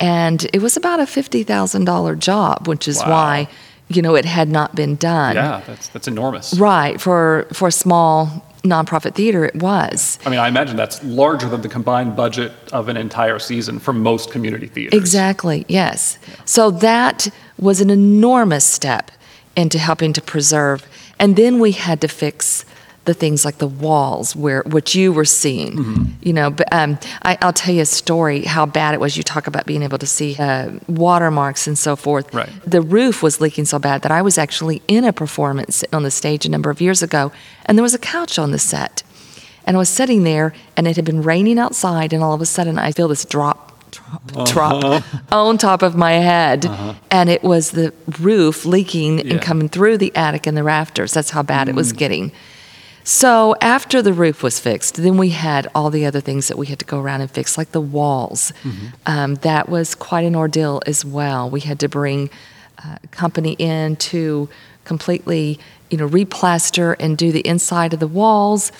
and 0.00 0.44
it 0.52 0.60
was 0.60 0.76
about 0.76 0.98
a 1.00 1.06
fifty 1.06 1.42
thousand 1.44 1.84
dollar 1.84 2.16
job, 2.16 2.66
which 2.66 2.88
is 2.88 2.98
Wow. 2.98 3.10
why 3.10 3.48
you 3.88 4.02
know 4.02 4.16
it 4.16 4.24
had 4.24 4.48
not 4.48 4.74
been 4.74 4.96
done. 4.96 5.36
Yeah, 5.36 5.62
that's 5.66 5.88
that's 5.88 6.08
enormous. 6.08 6.54
Right 6.58 7.00
for 7.00 7.46
for 7.52 7.68
a 7.68 7.72
small 7.72 8.42
nonprofit 8.64 9.14
theater, 9.14 9.44
it 9.44 9.54
was. 9.54 10.18
I 10.26 10.30
mean, 10.30 10.40
I 10.40 10.48
imagine 10.48 10.76
that's 10.76 11.00
larger 11.04 11.48
than 11.48 11.60
the 11.60 11.68
combined 11.68 12.16
budget 12.16 12.50
of 12.72 12.88
an 12.88 12.96
entire 12.96 13.38
season 13.38 13.78
for 13.78 13.92
most 13.92 14.32
community 14.32 14.66
theaters. 14.66 14.98
Exactly, 14.98 15.64
yes. 15.68 16.18
So 16.46 16.72
that 16.72 17.28
was 17.60 17.80
an 17.80 17.90
enormous 17.90 18.64
step 18.64 19.12
into 19.56 19.78
helping 19.78 20.12
to 20.12 20.20
preserve. 20.22 20.86
And 21.18 21.34
then 21.36 21.58
we 21.60 21.72
had 21.72 22.00
to 22.02 22.08
fix 22.08 22.64
the 23.06 23.14
things 23.14 23.44
like 23.44 23.58
the 23.58 23.68
walls 23.68 24.34
where 24.34 24.62
what 24.66 24.92
you 24.94 25.12
were 25.12 25.24
seeing 25.24 25.72
Mm-hmm. 25.76 26.04
you 26.22 26.32
know 26.32 26.50
but 26.50 26.66
um, 26.72 26.98
I, 27.22 27.38
i'll 27.40 27.52
tell 27.52 27.72
you 27.72 27.82
a 27.82 27.86
story 27.86 28.42
how 28.42 28.66
bad 28.66 28.94
it 28.94 29.00
was 29.00 29.16
you 29.16 29.22
talk 29.22 29.46
about 29.46 29.64
being 29.64 29.84
able 29.84 29.98
to 29.98 30.06
see 30.08 30.34
uh, 30.40 30.72
watermarks 30.88 31.68
and 31.68 31.78
so 31.78 31.94
forth 31.94 32.34
Right. 32.34 32.50
the 32.66 32.80
roof 32.82 33.22
was 33.22 33.40
leaking 33.40 33.64
so 33.64 33.78
bad 33.78 34.02
that 34.02 34.10
i 34.10 34.20
was 34.22 34.38
actually 34.38 34.82
in 34.88 35.04
a 35.04 35.12
performance 35.12 35.84
on 35.92 36.02
the 36.02 36.10
stage 36.10 36.44
a 36.46 36.48
number 36.50 36.68
of 36.68 36.80
years 36.80 37.00
ago 37.00 37.30
and 37.66 37.78
there 37.78 37.82
was 37.84 37.94
a 37.94 37.98
couch 38.16 38.40
on 38.40 38.50
the 38.50 38.58
set 38.58 39.04
and 39.64 39.76
I 39.76 39.78
was 39.78 39.88
sitting 39.88 40.22
there, 40.22 40.52
and 40.76 40.86
it 40.86 40.94
had 40.94 41.04
been 41.04 41.22
raining 41.22 41.58
outside, 41.58 42.12
and 42.12 42.22
all 42.22 42.32
of 42.32 42.40
a 42.40 42.46
sudden 42.46 42.78
I 42.78 42.92
feel 42.92 43.08
this 43.08 43.24
drop, 43.24 43.75
drop, 43.90 44.46
drop 44.46 45.04
on 45.32 45.58
top 45.58 45.82
of 45.82 45.94
my 45.96 46.12
head, 46.12 46.66
and 47.10 47.28
it 47.30 47.42
was 47.42 47.70
the 47.72 47.92
roof 48.20 48.64
leaking 48.64 49.18
Yeah. 49.18 49.34
and 49.34 49.42
coming 49.42 49.68
through 49.68 49.98
the 49.98 50.14
attic 50.16 50.46
and 50.46 50.56
the 50.56 50.62
rafters. 50.64 51.12
That's 51.12 51.30
how 51.30 51.42
bad 51.42 51.68
it 51.68 51.74
was 51.74 51.92
getting. 51.92 52.32
So 53.04 53.54
after 53.60 54.02
the 54.02 54.12
roof 54.12 54.42
was 54.42 54.58
fixed, 54.58 54.96
then 54.96 55.16
we 55.16 55.28
had 55.28 55.68
all 55.76 55.90
the 55.90 56.04
other 56.06 56.20
things 56.20 56.48
that 56.48 56.58
we 56.58 56.66
had 56.66 56.80
to 56.80 56.84
go 56.84 56.98
around 57.00 57.20
and 57.20 57.30
fix, 57.30 57.56
like 57.56 57.70
the 57.70 57.80
walls. 57.80 58.52
Um, 59.06 59.36
that 59.36 59.68
was 59.68 59.94
quite 59.94 60.24
an 60.24 60.34
ordeal 60.34 60.82
as 60.86 61.04
well. 61.04 61.48
We 61.48 61.60
had 61.60 61.78
to 61.80 61.88
bring 61.88 62.30
uh, 62.84 62.96
company 63.12 63.52
in 63.60 63.94
to 63.96 64.48
completely, 64.84 65.60
you 65.88 65.98
know, 65.98 66.08
replaster 66.08 66.96
and 66.98 67.16
do 67.16 67.30
the 67.30 67.46
inside 67.46 67.94
of 67.94 68.00
the 68.00 68.08
walls. 68.08 68.72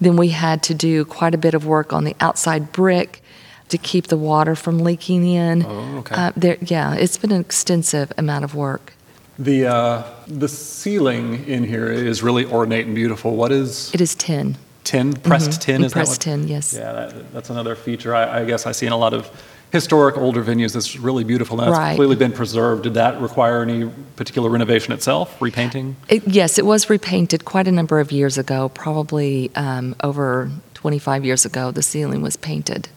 Then 0.00 0.16
we 0.16 0.28
had 0.30 0.62
to 0.64 0.74
do 0.74 1.04
quite 1.04 1.34
a 1.34 1.38
bit 1.38 1.54
of 1.54 1.64
work 1.64 1.92
on 1.92 2.02
the 2.04 2.16
outside 2.20 2.72
brick 2.72 3.22
to 3.68 3.78
keep 3.78 4.06
the 4.08 4.16
water 4.16 4.54
from 4.54 4.78
leaking 4.80 5.26
in. 5.26 5.64
Oh, 5.64 5.98
okay. 5.98 6.14
Uh, 6.14 6.32
there, 6.36 6.56
yeah, 6.60 6.94
it's 6.94 7.16
been 7.18 7.32
an 7.32 7.40
extensive 7.40 8.12
amount 8.18 8.44
of 8.44 8.54
work. 8.54 8.92
The 9.38 9.66
uh, 9.66 10.02
the 10.26 10.48
ceiling 10.48 11.44
in 11.46 11.64
here 11.64 11.90
is 11.92 12.22
really 12.22 12.44
ornate 12.44 12.86
and 12.86 12.94
beautiful. 12.94 13.36
What 13.36 13.52
is 13.52 13.92
It 13.94 14.00
is 14.00 14.14
tin. 14.14 14.56
tin? 14.84 15.12
Pressed 15.14 15.62
tin 15.62 15.84
is 15.84 15.92
that 15.92 15.96
Pressed 15.98 16.20
tin, 16.22 16.48
yes. 16.48 16.74
Yeah, 16.74 16.92
that, 16.92 17.32
that's 17.32 17.50
another 17.50 17.76
feature 17.76 18.14
I, 18.14 18.40
I 18.40 18.44
guess 18.44 18.66
I 18.66 18.72
see 18.72 18.86
in 18.86 18.92
a 18.92 18.96
lot 18.96 19.14
of 19.14 19.30
historic 19.70 20.16
older 20.16 20.42
venues. 20.42 20.72
That's 20.72 20.96
really 20.98 21.22
beautiful. 21.24 21.60
And 21.60 21.68
it's 21.68 21.78
Right. 21.78 21.90
completely 21.90 22.16
been 22.16 22.32
preserved. 22.32 22.82
Did 22.82 22.94
that 22.94 23.20
require 23.20 23.62
any 23.62 23.88
particular 24.16 24.48
renovation 24.50 24.92
itself? 24.92 25.40
Repainting? 25.40 25.94
It, 26.08 26.26
yes, 26.26 26.58
it 26.58 26.64
was 26.66 26.88
repainted 26.90 27.44
quite 27.44 27.68
a 27.68 27.72
number 27.72 28.00
of 28.00 28.10
years 28.10 28.38
ago, 28.38 28.70
probably 28.70 29.50
um, 29.54 29.94
over 30.02 30.50
25 30.74 31.24
years 31.24 31.44
ago. 31.44 31.70
The 31.70 31.82
ceiling 31.82 32.22
was 32.22 32.36
painted. 32.36 32.88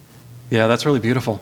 Yeah, 0.51 0.67
that's 0.67 0.86
really 0.86 1.00
beautiful. 1.00 1.41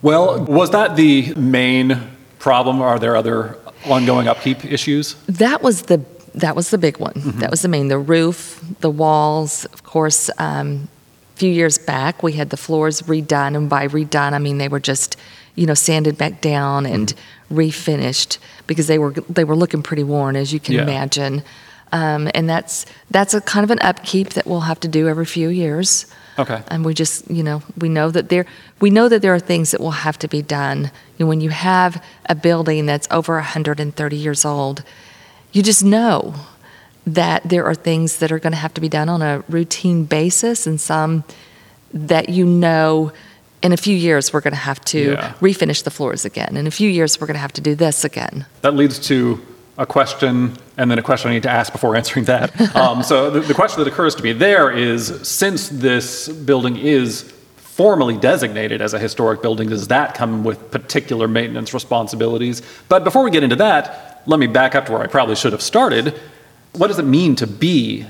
Well, 0.00 0.44
was 0.44 0.70
that 0.70 0.96
the 0.96 1.34
main 1.34 2.00
problem? 2.38 2.80
Are 2.80 2.98
there 2.98 3.16
other 3.16 3.58
ongoing 3.84 4.28
upkeep 4.28 4.64
issues? 4.64 5.14
That 5.26 5.60
was 5.62 5.82
the 5.82 6.02
that 6.34 6.54
was 6.54 6.70
the 6.70 6.78
big 6.78 6.98
one. 6.98 7.14
That 7.40 7.50
was 7.50 7.62
the 7.62 7.68
main. 7.68 7.88
The 7.88 7.98
roof, 7.98 8.64
the 8.80 8.90
walls. 8.90 9.64
Of 9.66 9.82
course, 9.82 10.30
um, 10.38 10.88
a 11.34 11.38
few 11.38 11.50
years 11.50 11.78
back 11.78 12.22
we 12.22 12.32
had 12.34 12.50
the 12.50 12.56
floors 12.56 13.02
redone, 13.02 13.56
and 13.56 13.68
by 13.68 13.88
redone 13.88 14.32
I 14.34 14.38
mean 14.38 14.58
they 14.58 14.68
were 14.68 14.80
just 14.80 15.16
you 15.56 15.66
know 15.66 15.74
sanded 15.74 16.16
back 16.16 16.40
down 16.40 16.86
and 16.86 17.12
refinished 17.52 18.38
because 18.68 18.86
they 18.86 18.98
were 19.00 19.10
they 19.28 19.42
were 19.44 19.56
looking 19.56 19.82
pretty 19.82 20.04
worn, 20.04 20.36
as 20.36 20.52
you 20.52 20.60
can 20.60 20.74
Yeah. 20.76 20.82
imagine. 20.82 21.42
Um, 21.90 22.30
and 22.34 22.48
that's 22.48 22.86
that's 23.10 23.34
a 23.34 23.40
kind 23.40 23.64
of 23.64 23.70
an 23.72 23.78
upkeep 23.80 24.30
that 24.34 24.46
we'll 24.46 24.60
have 24.60 24.78
to 24.80 24.88
do 24.88 25.08
every 25.08 25.26
few 25.26 25.48
years. 25.48 26.06
Okay. 26.38 26.62
And 26.68 26.84
we 26.84 26.94
just, 26.94 27.28
you 27.30 27.42
know, 27.42 27.62
we 27.78 27.88
know 27.88 28.10
that 28.10 28.28
there, 28.28 28.46
we 28.80 28.90
know 28.90 29.08
that 29.08 29.22
there 29.22 29.34
are 29.34 29.40
things 29.40 29.72
that 29.72 29.80
will 29.80 29.90
have 29.90 30.18
to 30.20 30.28
be 30.28 30.40
done. 30.42 30.90
You 31.16 31.24
know, 31.24 31.26
when 31.26 31.40
you 31.40 31.50
have 31.50 32.02
a 32.26 32.34
building 32.34 32.86
that's 32.86 33.08
over 33.10 33.34
130 33.34 34.16
years 34.16 34.44
old, 34.44 34.82
you 35.52 35.62
just 35.62 35.82
know 35.84 36.34
that 37.06 37.42
there 37.48 37.64
are 37.64 37.74
things 37.74 38.18
that 38.18 38.30
are 38.30 38.38
going 38.38 38.52
to 38.52 38.58
have 38.58 38.74
to 38.74 38.80
be 38.80 38.88
done 38.88 39.08
on 39.08 39.22
a 39.22 39.42
routine 39.48 40.04
basis, 40.04 40.66
and 40.66 40.78
some 40.80 41.24
that 41.94 42.28
you 42.28 42.44
know 42.44 43.10
in 43.62 43.72
a 43.72 43.76
few 43.76 43.96
years 43.96 44.32
we're 44.32 44.42
going 44.42 44.52
to 44.52 44.60
have 44.60 44.78
to 44.84 45.12
Yeah. 45.12 45.32
refinish 45.40 45.82
the 45.82 45.90
floors 45.90 46.24
again. 46.24 46.56
In 46.56 46.66
a 46.66 46.70
few 46.70 46.88
years 46.88 47.18
we're 47.20 47.26
going 47.26 47.34
to 47.34 47.40
have 47.40 47.54
to 47.54 47.60
do 47.62 47.74
this 47.74 48.04
again. 48.04 48.44
That 48.60 48.76
leads 48.76 48.98
to 49.08 49.40
a 49.78 49.86
question, 49.86 50.56
and 50.76 50.90
then 50.90 50.98
a 50.98 51.02
question 51.02 51.30
I 51.30 51.34
need 51.34 51.44
to 51.44 51.50
ask 51.50 51.72
before 51.72 51.96
answering 51.96 52.26
that. 52.26 52.52
Um, 52.78 53.02
so 53.02 53.30
the, 53.30 53.40
the 53.40 53.54
question 53.54 53.82
that 53.82 53.88
occurs 53.88 54.14
to 54.16 54.22
me 54.22 54.32
there 54.32 54.70
is, 54.70 55.26
since 55.26 55.68
this 55.68 56.28
building 56.28 56.76
is 56.76 57.22
formally 57.56 58.16
designated 58.16 58.80
as 58.80 58.94
a 58.94 58.98
historic 58.98 59.42
building, 59.42 59.68
does 59.68 59.88
that 59.88 60.14
come 60.14 60.44
with 60.44 60.70
particular 60.70 61.26
maintenance 61.26 61.72
responsibilities? 61.74 62.62
But 62.88 63.04
before 63.04 63.24
we 63.24 63.30
get 63.30 63.42
into 63.42 63.56
that, 63.56 64.22
let 64.26 64.38
me 64.38 64.46
back 64.46 64.74
up 64.74 64.86
to 64.86 64.92
where 64.92 65.00
I 65.00 65.06
probably 65.06 65.34
should 65.34 65.52
have 65.52 65.62
started. 65.62 66.18
What 66.72 66.88
does 66.88 66.98
it 66.98 67.04
mean 67.04 67.34
to 67.36 67.46
be 67.46 68.06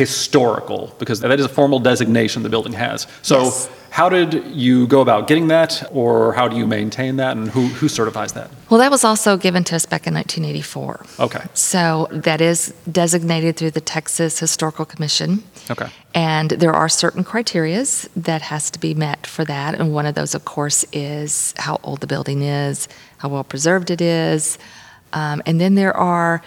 historical? 0.00 0.82
Because 0.98 1.20
that 1.20 1.38
is 1.40 1.44
a 1.44 1.48
formal 1.58 1.78
designation 1.78 2.42
the 2.42 2.48
building 2.48 2.72
has. 2.72 3.06
So 3.22 3.36
Yes. 3.44 3.68
how 3.90 4.08
did 4.08 4.32
you 4.64 4.86
go 4.86 5.00
about 5.06 5.28
getting 5.28 5.48
that, 5.48 5.72
or 5.92 6.32
how 6.38 6.46
do 6.48 6.56
you 6.56 6.66
maintain 6.66 7.16
that, 7.16 7.32
and 7.36 7.50
who, 7.54 7.62
who 7.78 7.86
certifies 7.88 8.32
that? 8.32 8.48
Well, 8.70 8.80
that 8.80 8.90
was 8.90 9.04
also 9.04 9.36
given 9.36 9.62
to 9.64 9.76
us 9.76 9.84
back 9.92 10.06
in 10.06 10.14
1984. 10.14 11.04
Okay. 11.26 11.44
So 11.54 12.08
that 12.10 12.40
is 12.40 12.72
designated 12.90 13.52
through 13.58 13.72
the 13.72 13.84
Texas 13.96 14.38
Historical 14.38 14.86
Commission. 14.86 15.42
Okay. 15.70 15.88
And 16.14 16.48
there 16.62 16.72
are 16.72 16.88
certain 16.88 17.22
criterias 17.32 18.08
that 18.16 18.42
has 18.42 18.70
to 18.70 18.78
be 18.80 18.94
met 18.94 19.26
for 19.26 19.44
that. 19.44 19.70
And 19.78 19.92
one 19.92 20.06
of 20.06 20.14
those, 20.14 20.34
of 20.34 20.42
course, 20.44 20.84
is 20.92 21.52
how 21.58 21.78
old 21.82 22.00
the 22.00 22.06
building 22.14 22.40
is, 22.42 22.88
how 23.18 23.28
well 23.28 23.44
preserved 23.44 23.90
it 23.90 24.00
is. 24.00 24.58
Um, 25.12 25.42
and 25.44 25.60
then 25.60 25.74
there 25.74 25.96
are 25.96 26.40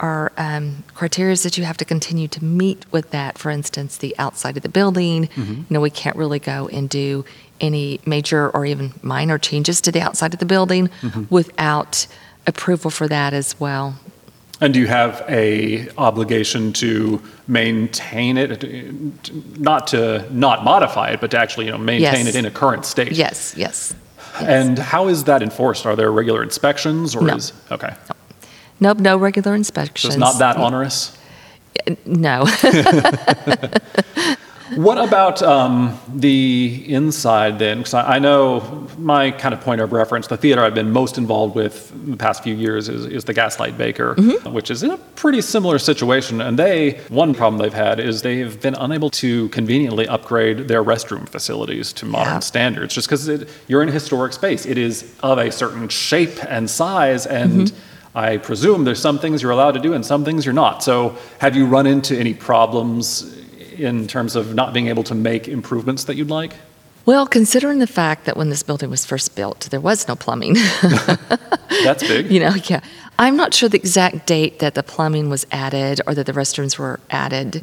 are 0.00 0.32
um, 0.36 0.84
criteria 0.94 1.36
that 1.36 1.58
you 1.58 1.64
have 1.64 1.76
to 1.78 1.84
continue 1.84 2.28
to 2.28 2.44
meet 2.44 2.84
with 2.92 3.10
that. 3.10 3.38
For 3.38 3.50
instance, 3.50 3.96
the 3.96 4.14
outside 4.18 4.56
of 4.56 4.62
the 4.62 4.68
building. 4.68 5.28
You 5.36 5.64
know, 5.70 5.80
we 5.80 5.90
can't 5.90 6.16
really 6.16 6.38
go 6.38 6.68
and 6.68 6.88
do 6.88 7.24
any 7.60 8.00
major 8.06 8.50
or 8.50 8.64
even 8.66 8.92
minor 9.02 9.38
changes 9.38 9.80
to 9.82 9.92
the 9.92 10.00
outside 10.00 10.32
of 10.34 10.40
the 10.40 10.46
building 10.46 10.90
without 11.30 12.06
approval 12.46 12.90
for 12.90 13.08
that 13.08 13.32
as 13.34 13.58
well. 13.60 13.96
And 14.60 14.74
do 14.74 14.80
you 14.80 14.86
have 14.88 15.24
a 15.28 15.88
obligation 15.96 16.72
to 16.74 17.22
maintain 17.46 18.36
it, 18.36 18.64
not 19.58 19.86
to 19.88 20.26
not 20.32 20.64
modify 20.64 21.10
it, 21.10 21.20
but 21.20 21.30
to 21.30 21.38
actually 21.38 21.66
you 21.66 21.72
know 21.72 21.78
maintain 21.78 22.26
Yes. 22.26 22.34
it 22.34 22.38
in 22.38 22.44
a 22.44 22.50
current 22.50 22.84
state? 22.84 23.12
Yes, 23.12 23.54
yes. 23.56 23.94
yes. 24.40 24.42
And 24.42 24.78
how 24.78 25.08
is 25.08 25.24
that 25.24 25.42
enforced? 25.42 25.86
Are 25.86 25.94
there 25.96 26.10
regular 26.10 26.42
inspections, 26.42 27.14
or 27.14 27.22
No. 27.22 27.36
is 27.36 27.52
okay? 27.70 27.94
Nope, 28.80 28.98
no 28.98 29.16
regular 29.16 29.54
inspections. 29.54 30.02
So 30.02 30.08
it's 30.08 30.16
not 30.16 30.38
that 30.38 30.56
onerous. 30.56 31.16
Uh, 31.86 31.94
no. 32.06 32.46
What 34.74 34.98
about 34.98 35.42
um, 35.42 35.98
the 36.14 36.84
inside 36.86 37.58
then? 37.58 37.78
Because 37.78 37.94
I, 37.94 38.16
I 38.16 38.18
know 38.18 38.86
my 38.98 39.30
kind 39.30 39.54
of 39.54 39.60
point 39.60 39.80
of 39.80 39.92
reference, 39.92 40.26
the 40.26 40.36
theater 40.36 40.62
I've 40.62 40.74
been 40.74 40.90
most 40.90 41.16
involved 41.16 41.54
with 41.54 41.90
in 41.92 42.10
the 42.10 42.16
past 42.16 42.42
few 42.42 42.54
years 42.54 42.88
is, 42.88 43.06
is 43.06 43.24
the 43.24 43.32
Gaslight 43.32 43.78
Baker, 43.78 44.14
mm-hmm. 44.14 44.52
which 44.52 44.70
is 44.70 44.82
in 44.82 44.90
a 44.90 44.98
pretty 44.98 45.40
similar 45.40 45.78
situation. 45.78 46.40
And 46.40 46.58
they, 46.58 47.00
one 47.08 47.34
problem 47.34 47.60
they've 47.62 47.72
had 47.72 47.98
is 47.98 48.22
they've 48.22 48.60
been 48.60 48.74
unable 48.74 49.10
to 49.10 49.48
conveniently 49.48 50.06
upgrade 50.06 50.68
their 50.68 50.84
restroom 50.84 51.26
facilities 51.28 51.92
to 51.94 52.06
modern 52.06 52.34
Yeah. 52.34 52.40
standards 52.40 52.94
just 52.94 53.08
because 53.08 53.46
you're 53.68 53.82
in 53.82 53.88
a 53.88 53.92
historic 53.92 54.34
space. 54.34 54.66
It 54.66 54.76
is 54.76 55.14
of 55.22 55.38
a 55.38 55.50
certain 55.50 55.88
shape 55.88 56.44
and 56.46 56.68
size 56.68 57.26
and 57.26 57.68
mm-hmm. 57.68 57.76
I 58.14 58.38
presume 58.38 58.84
there's 58.84 59.00
some 59.00 59.18
things 59.18 59.42
you're 59.42 59.52
allowed 59.52 59.72
to 59.72 59.80
do 59.80 59.92
and 59.92 60.04
some 60.04 60.24
things 60.24 60.44
you're 60.44 60.54
not. 60.54 60.82
So, 60.82 61.16
have 61.38 61.54
you 61.56 61.66
run 61.66 61.86
into 61.86 62.18
any 62.18 62.34
problems 62.34 63.36
in 63.76 64.06
terms 64.08 64.34
of 64.34 64.54
not 64.54 64.72
being 64.72 64.88
able 64.88 65.04
to 65.04 65.14
make 65.14 65.46
improvements 65.46 66.04
that 66.04 66.16
you'd 66.16 66.30
like? 66.30 66.52
well, 67.08 67.26
considering 67.26 67.78
the 67.78 67.86
fact 67.86 68.26
that 68.26 68.36
when 68.36 68.50
this 68.50 68.62
building 68.62 68.90
was 68.90 69.06
first 69.06 69.34
built, 69.34 69.60
there 69.70 69.80
was 69.80 70.06
no 70.06 70.14
plumbing. 70.14 70.52
That's 71.82 72.06
big. 72.06 72.30
you 72.30 72.38
know, 72.38 72.54
yeah. 72.64 72.80
I'm 73.18 73.34
not 73.34 73.54
sure 73.54 73.66
the 73.66 73.78
exact 73.78 74.26
date 74.26 74.58
that 74.58 74.74
the 74.74 74.82
plumbing 74.82 75.30
was 75.30 75.46
added 75.50 76.02
or 76.06 76.14
that 76.14 76.26
the 76.26 76.34
restrooms 76.34 76.78
were 76.78 77.00
added. 77.08 77.62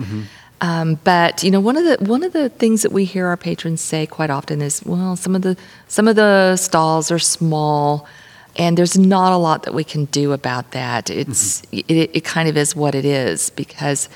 Um, 0.61 0.95
but 1.03 1.43
you 1.43 1.51
know, 1.51 1.59
one 1.59 1.77
of 1.77 1.83
the 1.83 2.03
one 2.09 2.23
of 2.23 2.33
the 2.33 2.49
things 2.49 2.81
that 2.81 2.91
we 2.91 3.05
hear 3.05 3.27
our 3.27 3.37
patrons 3.37 3.81
say 3.81 4.07
quite 4.07 4.31
often 4.31 4.63
is, 4.63 4.83
well, 4.83 5.15
some 5.15 5.35
of 5.35 5.43
the 5.43 5.55
some 5.87 6.07
of 6.07 6.15
the 6.15 6.57
stalls 6.57 7.11
are 7.11 7.19
small, 7.19 8.07
and 8.55 8.77
there's 8.77 8.97
not 8.97 9.33
a 9.33 9.37
lot 9.37 9.63
that 9.63 9.73
we 9.73 9.83
can 9.83 10.05
do 10.05 10.31
about 10.31 10.71
that. 10.71 11.09
It's 11.09 11.61
it, 11.71 12.09
it 12.13 12.23
kind 12.23 12.47
of 12.47 12.57
is 12.57 12.75
what 12.75 12.95
it 12.95 13.05
is 13.05 13.49
because 13.51 14.09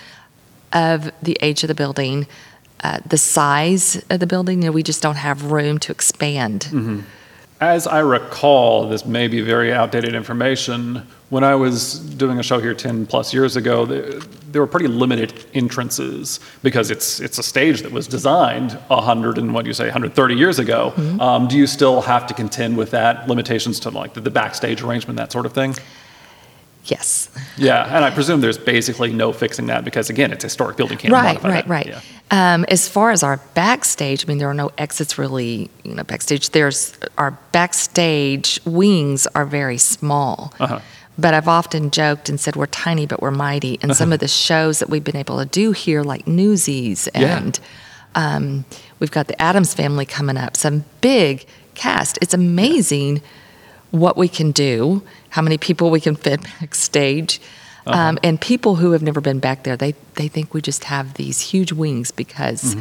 of 0.73 1.11
the 1.21 1.37
age 1.41 1.63
of 1.63 1.67
the 1.67 1.75
building, 1.75 2.27
uh, 2.83 2.99
the 3.05 3.17
size 3.17 4.03
of 4.09 4.19
the 4.19 4.27
building. 4.27 4.61
You 4.61 4.67
know, 4.67 4.71
we 4.71 4.83
just 4.83 5.01
don't 5.01 5.17
have 5.17 5.51
room 5.51 5.77
to 5.79 5.91
expand. 5.91 6.67
As 7.59 7.87
I 7.87 7.99
recall, 7.99 8.87
this 8.87 9.05
may 9.05 9.27
be 9.27 9.41
very 9.41 9.73
outdated 9.73 10.15
information. 10.15 11.05
When 11.29 11.43
I 11.43 11.53
was 11.53 11.99
doing 11.99 12.39
a 12.39 12.43
show 12.43 12.59
here 12.59 12.73
10 12.73 13.05
plus 13.05 13.33
years 13.33 13.55
ago, 13.55 13.85
there, 13.85 14.19
there 14.51 14.61
were 14.61 14.67
pretty 14.67 14.87
limited 14.87 15.45
entrances 15.53 16.39
because 16.63 16.89
it's, 16.89 17.19
it's 17.19 17.37
a 17.37 17.43
stage 17.43 17.83
that 17.83 17.91
was 17.91 18.07
designed 18.07 18.73
100 18.87 19.37
and 19.37 19.53
what 19.53 19.63
do 19.63 19.69
you 19.69 19.75
say, 19.75 19.85
130 19.85 20.35
years 20.35 20.57
ago. 20.57 20.91
Um, 21.19 21.47
do 21.47 21.55
you 21.55 21.67
still 21.67 22.01
have 22.01 22.25
to 22.27 22.33
contend 22.33 22.77
with 22.77 22.91
that, 22.91 23.27
limitations 23.27 23.79
to 23.81 23.91
like 23.91 24.15
the, 24.15 24.21
the 24.21 24.31
backstage 24.31 24.81
arrangement, 24.81 25.17
that 25.17 25.31
sort 25.31 25.45
of 25.45 25.53
thing? 25.53 25.75
Yes. 26.85 27.29
Yeah, 27.57 27.95
and 27.95 28.03
I 28.03 28.09
presume 28.09 28.41
there's 28.41 28.57
basically 28.57 29.13
no 29.13 29.31
fixing 29.31 29.67
that 29.67 29.83
because 29.83 30.09
again, 30.09 30.31
it's 30.31 30.43
a 30.43 30.47
historic 30.47 30.77
building. 30.77 30.97
Can't 30.97 31.13
right, 31.13 31.41
right, 31.43 31.51
that. 31.53 31.67
right. 31.67 31.87
Yeah. 31.87 32.01
Um, 32.31 32.65
as 32.65 32.87
far 32.87 33.11
as 33.11 33.21
our 33.21 33.37
backstage, 33.53 34.25
I 34.25 34.27
mean, 34.27 34.37
there 34.37 34.49
are 34.49 34.55
no 34.55 34.71
exits 34.77 35.17
really. 35.17 35.69
You 35.83 35.95
know, 35.95 36.03
backstage. 36.03 36.51
There's 36.51 36.97
our 37.17 37.31
backstage 37.51 38.59
wings 38.65 39.27
are 39.35 39.45
very 39.45 39.77
small. 39.77 40.53
Uh-huh. 40.59 40.79
But 41.19 41.33
I've 41.33 41.47
often 41.47 41.91
joked 41.91 42.29
and 42.29 42.39
said 42.39 42.55
we're 42.55 42.65
tiny, 42.67 43.05
but 43.05 43.21
we're 43.21 43.31
mighty. 43.31 43.77
And 43.81 43.95
some 43.95 44.13
of 44.15 44.19
the 44.19 44.27
shows 44.27 44.79
that 44.79 44.89
we've 44.89 45.03
been 45.03 45.17
able 45.17 45.37
to 45.39 45.45
do 45.45 45.71
here, 45.71 46.01
like 46.03 46.27
Newsies, 46.27 47.09
Yeah. 47.13 47.37
and 47.37 47.59
um, 48.15 48.65
we've 48.99 49.11
got 49.11 49.27
the 49.27 49.39
Addams 49.41 49.73
Family 49.73 50.05
coming 50.05 50.37
up. 50.37 50.55
Some 50.55 50.85
big 51.01 51.45
cast. 51.75 52.17
It's 52.21 52.33
amazing 52.33 53.21
what 53.91 54.15
we 54.17 54.27
can 54.27 54.51
do, 54.51 55.01
how 55.29 55.41
many 55.41 55.57
people 55.57 55.89
we 55.89 55.99
can 55.99 56.15
fit 56.15 56.41
backstage. 56.59 57.41
Um, 57.87 58.19
and 58.23 58.39
people 58.39 58.75
who 58.75 58.91
have 58.91 59.01
never 59.01 59.19
been 59.19 59.39
back 59.39 59.63
there, 59.63 59.75
they, 59.75 59.95
they 60.13 60.27
think 60.27 60.53
we 60.53 60.61
just 60.61 60.83
have 60.83 61.15
these 61.15 61.41
huge 61.41 61.71
wings 61.71 62.11
because 62.11 62.75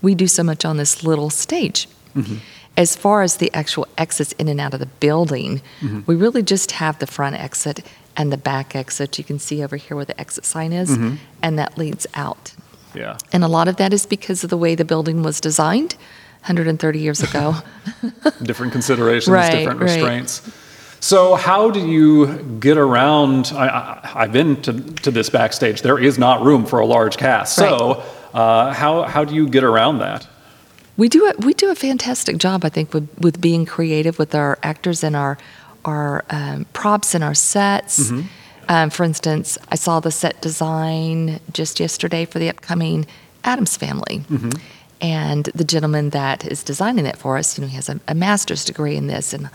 we 0.00 0.14
do 0.14 0.26
so 0.26 0.42
much 0.42 0.64
on 0.64 0.78
this 0.78 1.04
little 1.04 1.28
stage. 1.28 1.86
As 2.76 2.96
far 2.96 3.22
as 3.22 3.36
the 3.36 3.52
actual 3.54 3.86
exits 3.96 4.32
in 4.32 4.48
and 4.48 4.60
out 4.60 4.74
of 4.74 4.80
the 4.80 4.86
building, 4.86 5.62
we 6.06 6.14
really 6.16 6.42
just 6.42 6.72
have 6.72 6.98
the 6.98 7.06
front 7.06 7.36
exit 7.36 7.80
and 8.16 8.32
the 8.32 8.36
back 8.36 8.74
exit. 8.74 9.16
You 9.18 9.24
can 9.24 9.38
see 9.38 9.62
over 9.62 9.76
here 9.76 9.96
where 9.96 10.04
the 10.04 10.18
exit 10.20 10.44
sign 10.44 10.72
is, 10.72 10.90
Mm-hmm. 10.90 11.14
and 11.42 11.58
that 11.58 11.78
leads 11.78 12.06
out. 12.14 12.52
Yeah. 12.94 13.16
And 13.32 13.44
a 13.44 13.48
lot 13.48 13.68
of 13.68 13.76
that 13.76 13.92
is 13.92 14.06
because 14.06 14.44
of 14.44 14.50
the 14.50 14.56
way 14.56 14.74
the 14.74 14.84
building 14.84 15.22
was 15.22 15.40
designed 15.40 15.94
130 16.46 16.98
years 16.98 17.22
ago. 17.22 17.56
different 18.42 18.72
considerations, 18.72 19.28
Right, 19.32 19.50
different 19.52 19.80
right. 19.80 19.84
restraints. 19.94 20.42
So, 21.00 21.34
how 21.34 21.70
do 21.70 21.86
you 21.86 22.38
get 22.60 22.78
around? 22.78 23.52
I, 23.54 23.66
I, 23.68 24.10
I've 24.22 24.32
been 24.32 24.62
to, 24.62 24.72
to 25.02 25.10
this 25.10 25.28
backstage. 25.30 25.82
There 25.82 25.98
is 25.98 26.18
not 26.18 26.42
room 26.42 26.64
for 26.66 26.78
a 26.80 26.86
large 26.86 27.18
cast. 27.18 27.54
So, 27.56 28.02
uh, 28.32 28.72
how, 28.72 29.02
how 29.02 29.24
do 29.24 29.34
you 29.34 29.46
get 29.48 29.64
around 29.64 29.98
that? 29.98 30.26
We 30.96 31.08
do 31.08 31.26
a, 31.26 31.34
we 31.38 31.54
do 31.54 31.70
a 31.70 31.74
fantastic 31.74 32.36
job, 32.38 32.64
I 32.64 32.68
think, 32.68 32.94
with, 32.94 33.08
with 33.18 33.40
being 33.40 33.66
creative 33.66 34.18
with 34.18 34.34
our 34.34 34.58
actors 34.62 35.02
and 35.04 35.16
our 35.16 35.38
our 35.84 36.24
um, 36.30 36.64
props 36.72 37.14
and 37.14 37.22
our 37.22 37.34
sets. 37.34 38.10
Um, 38.68 38.88
for 38.88 39.04
instance, 39.04 39.58
I 39.70 39.74
saw 39.74 40.00
the 40.00 40.10
set 40.10 40.40
design 40.40 41.40
just 41.52 41.78
yesterday 41.78 42.24
for 42.24 42.38
the 42.38 42.48
upcoming 42.48 43.06
Addams 43.42 43.76
Family, 43.76 44.24
and 45.02 45.44
the 45.54 45.64
gentleman 45.64 46.10
that 46.10 46.46
is 46.46 46.62
designing 46.62 47.04
it 47.04 47.18
for 47.18 47.36
us, 47.36 47.58
you 47.58 47.62
know, 47.62 47.68
he 47.68 47.76
has 47.76 47.90
a, 47.90 48.00
a 48.08 48.14
master's 48.14 48.64
degree 48.64 48.96
in 48.96 49.06
this, 49.08 49.34
and 49.34 49.50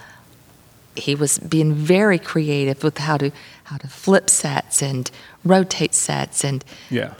he 0.96 1.16
was 1.16 1.40
being 1.40 1.74
very 1.74 2.20
creative 2.20 2.84
with 2.84 2.98
how 2.98 3.18
to 3.18 3.32
how 3.66 3.78
to 3.78 3.88
flip 3.88 4.30
sets 4.30 4.82
and 4.82 5.12
rotate 5.46 5.94
sets 5.94 6.44
and 6.44 6.66
Yeah. 6.90 7.12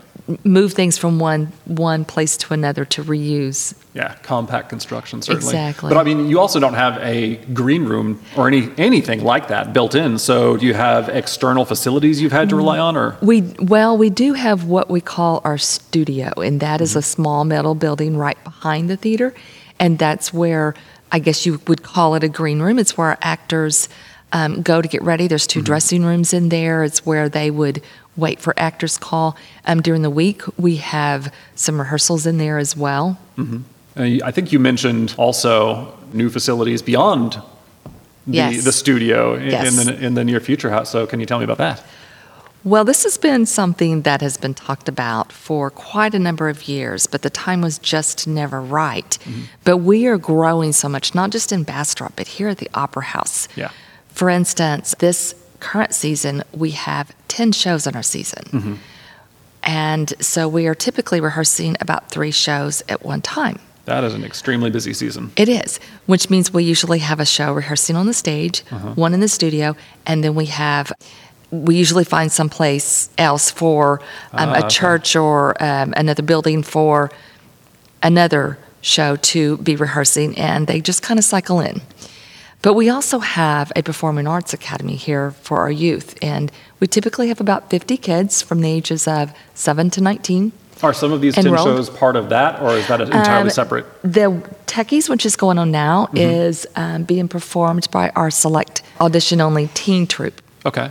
move 0.44 0.74
things 0.74 0.98
from 0.98 1.20
one 1.20 1.52
one 1.66 2.06
place 2.06 2.38
to 2.38 2.54
another 2.54 2.86
to 2.86 3.04
reuse. 3.04 3.74
Yeah, 3.94 4.14
compact 4.22 4.70
construction 4.70 5.22
certainly. 5.22 5.54
Exactly. 5.54 5.90
But 5.90 5.98
I 5.98 6.04
mean, 6.04 6.28
you 6.30 6.40
also 6.40 6.60
don't 6.60 6.76
have 6.76 6.98
a 7.02 7.36
green 7.54 7.86
room 7.86 8.20
or 8.36 8.48
any 8.48 8.70
anything 8.78 9.24
like 9.24 9.48
that 9.48 9.74
built 9.74 9.96
in. 9.96 10.18
So, 10.18 10.58
do 10.58 10.66
you 10.66 10.74
have 10.74 11.10
external 11.10 11.66
facilities 11.66 12.22
you've 12.22 12.32
had 12.32 12.50
to 12.50 12.56
rely 12.56 12.80
on, 12.80 12.96
or 12.96 13.16
We 13.22 13.42
well, 13.60 13.98
we 13.98 14.10
do 14.10 14.34
have 14.34 14.66
what 14.66 14.90
we 14.90 15.02
call 15.02 15.42
our 15.44 15.58
studio, 15.58 16.32
and 16.38 16.60
that 16.60 16.82
is 16.82 16.92
mm-hmm. 16.92 17.00
a 17.00 17.04
small 17.04 17.46
metal 17.46 17.76
building 17.76 18.16
right 18.16 18.42
behind 18.44 18.90
the 18.90 18.98
theater, 18.98 19.34
and 19.80 19.98
that's 19.98 20.34
where 20.34 20.76
I 21.12 21.20
guess 21.20 21.46
you 21.46 21.60
would 21.68 21.84
call 21.84 22.16
it 22.16 22.24
a 22.24 22.30
green 22.30 22.62
room. 22.62 22.78
It's 22.80 22.98
where 22.98 23.08
our 23.10 23.18
actors 23.22 23.90
um, 24.32 24.62
go 24.62 24.82
to 24.82 24.88
get 24.88 25.02
ready. 25.02 25.28
There's 25.28 25.48
2 25.48 25.62
dressing 25.62 26.06
rooms 26.06 26.34
in 26.34 26.50
there. 26.50 26.84
It's 26.84 27.06
where 27.06 27.30
they 27.30 27.50
would 27.50 27.82
wait 28.16 28.40
for 28.40 28.54
actors' 28.58 28.98
call. 28.98 29.36
Um, 29.66 29.82
during 29.82 30.02
the 30.04 30.10
week, 30.10 30.42
we 30.58 30.76
have 30.78 31.34
some 31.56 31.80
rehearsals 31.80 32.26
in 32.28 32.38
there 32.38 32.58
as 32.60 32.76
well. 32.78 33.18
Uh, 33.40 33.50
I 34.24 34.32
think 34.32 34.52
you 34.52 34.60
mentioned 34.60 35.16
also 35.18 35.98
new 36.14 36.30
facilities 36.30 36.82
beyond 36.82 37.34
the, 38.28 38.36
Yes. 38.36 38.64
the 38.64 38.72
studio 38.72 39.34
in, 39.36 39.50
Yes. 39.50 39.80
in, 39.80 39.86
the, 39.88 40.06
in 40.06 40.14
the 40.14 40.24
near 40.24 40.40
future. 40.40 40.84
So, 40.86 41.08
can 41.08 41.20
you 41.20 41.26
tell 41.26 41.40
me 41.40 41.46
about 41.46 41.58
that? 41.58 41.84
Well, 42.64 42.84
this 42.84 43.04
has 43.04 43.18
been 43.18 43.46
something 43.46 44.02
that 44.02 44.22
has 44.22 44.36
been 44.36 44.54
talked 44.54 44.90
about 44.90 45.32
for 45.32 45.70
quite 45.70 46.14
a 46.14 46.20
number 46.20 46.50
of 46.50 46.68
years, 46.68 47.08
but 47.08 47.22
the 47.22 47.30
time 47.30 47.62
was 47.62 47.80
just 47.80 48.28
never 48.28 48.62
right. 48.62 49.18
Mm-hmm. 49.22 49.42
But 49.64 49.78
we 49.78 50.08
are 50.08 50.18
growing 50.18 50.74
so 50.74 50.90
much, 50.90 51.16
not 51.16 51.30
just 51.30 51.52
in 51.52 51.64
Bastrop, 51.64 52.14
but 52.18 52.28
here 52.28 52.50
at 52.50 52.58
the 52.58 52.70
Opera 52.74 53.04
House. 53.04 53.48
Yeah. 53.56 53.72
For 54.10 54.30
instance, 54.30 54.94
this 55.00 55.36
current 55.62 55.94
season, 55.94 56.44
we 56.54 56.72
have 56.72 57.16
10 57.30 57.54
shows 57.54 57.88
in 57.88 57.96
our 57.96 58.04
season. 58.04 58.44
Mm-hmm. 58.46 58.74
And 59.64 60.14
so 60.20 60.48
we 60.48 60.68
are 60.68 60.76
typically 60.76 61.22
rehearsing 61.22 61.78
about 61.80 62.10
three 62.10 62.32
shows 62.32 62.84
at 62.90 63.06
one 63.06 63.22
time. 63.22 63.60
That 63.86 64.04
is 64.04 64.14
an 64.14 64.24
extremely 64.24 64.70
busy 64.70 64.94
season. 64.94 65.32
It 65.36 65.50
is, 65.50 65.80
which 66.06 66.30
means 66.30 66.54
we 66.54 66.64
usually 66.64 67.00
have 67.00 67.20
a 67.20 67.26
show 67.26 67.54
rehearsing 67.54 67.96
on 67.96 68.06
the 68.06 68.14
stage, 68.14 68.64
uh-huh. 68.70 68.94
one 68.94 69.14
in 69.14 69.20
the 69.20 69.28
studio, 69.28 69.76
and 70.06 70.24
then 70.24 70.36
we 70.36 70.46
have. 70.48 70.92
We 71.52 71.76
usually 71.78 72.04
find 72.04 72.32
someplace 72.32 73.10
else 73.18 73.50
for 73.52 74.02
um, 74.34 74.50
Ah, 74.50 74.54
a 74.54 74.58
okay. 74.60 74.68
church 74.68 75.16
or 75.16 75.62
um, 75.64 75.94
another 75.98 76.22
building 76.24 76.64
for 76.64 77.10
another 78.04 78.58
show 78.82 79.16
to 79.18 79.58
be 79.58 79.76
rehearsing, 79.76 80.38
and 80.38 80.68
they 80.68 80.80
just 80.82 81.02
kind 81.02 81.18
of 81.18 81.26
cycle 81.26 81.60
in. 81.60 81.82
But 82.62 82.74
we 82.74 82.90
also 82.90 83.20
have 83.20 83.72
a 83.76 83.82
performing 83.82 84.28
arts 84.28 84.54
academy 84.54 84.96
here 84.96 85.32
for 85.32 85.60
our 85.60 85.72
youth, 85.72 86.16
and 86.22 86.52
we 86.80 86.88
typically 86.88 87.30
have 87.30 87.40
about 87.42 87.70
50 87.70 87.98
kids 87.98 88.42
from 88.42 88.62
the 88.62 88.70
ages 88.70 89.08
of 89.08 89.32
7 89.54 89.90
to 89.92 90.02
19. 90.02 90.52
Are 90.82 90.94
some 90.94 91.12
of 91.12 91.20
these 91.20 91.36
10 91.36 91.44
shows 91.46 91.90
part 91.90 92.16
of 92.16 92.30
that, 92.30 92.62
or 92.62 92.78
is 92.78 92.88
that 92.88 93.02
entirely 93.02 93.44
Um, 93.44 93.50
separate? 93.50 93.86
The 94.02 94.42
Techies, 94.66 95.10
which 95.10 95.26
is 95.26 95.36
going 95.36 95.58
on 95.58 95.72
now, 95.72 96.10
is 96.14 96.66
um, 96.76 97.04
being 97.04 97.28
performed 97.28 97.90
by 97.92 98.12
our 98.16 98.30
select 98.32 98.82
audition 99.02 99.42
only 99.42 99.68
teen 99.74 100.08
troupe. 100.08 100.42
Okay. 100.66 100.90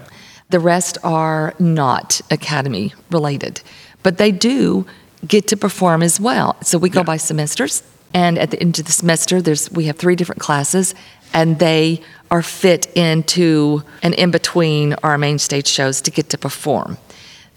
The 0.50 0.60
rest 0.60 0.96
are 1.04 1.54
not 1.58 2.20
academy 2.30 2.94
related, 3.10 3.60
but 4.02 4.18
they 4.18 4.32
do 4.32 4.86
get 5.26 5.46
to 5.48 5.56
perform 5.56 6.02
as 6.02 6.18
well. 6.18 6.56
So 6.62 6.78
we 6.78 6.88
go 6.88 7.00
Yeah. 7.00 7.04
by 7.04 7.16
semesters, 7.18 7.82
and 8.14 8.38
at 8.38 8.50
the 8.50 8.60
end 8.60 8.78
of 8.78 8.86
the 8.86 8.92
semester, 8.92 9.42
there's 9.42 9.70
we 9.70 9.84
have 9.84 9.96
three 9.96 10.16
different 10.16 10.40
classes, 10.40 10.94
and 11.34 11.58
they 11.58 12.00
are 12.30 12.42
fit 12.42 12.86
into 12.94 13.82
and 14.02 14.14
in 14.14 14.30
between 14.30 14.94
our 15.02 15.18
main 15.18 15.38
stage 15.38 15.66
shows 15.66 16.00
to 16.02 16.10
get 16.10 16.30
to 16.30 16.38
perform. 16.38 16.98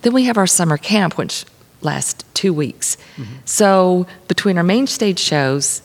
Then 0.01 0.13
we 0.13 0.25
have 0.25 0.37
our 0.37 0.47
summer 0.47 0.77
camp, 0.77 1.17
which 1.17 1.45
lasts 1.81 2.23
two 2.33 2.53
weeks. 2.53 2.97
Mm-hmm. 3.17 3.33
So 3.45 4.07
between 4.27 4.57
our 4.57 4.63
main 4.63 4.87
stage 4.87 5.19
shows, 5.19 5.81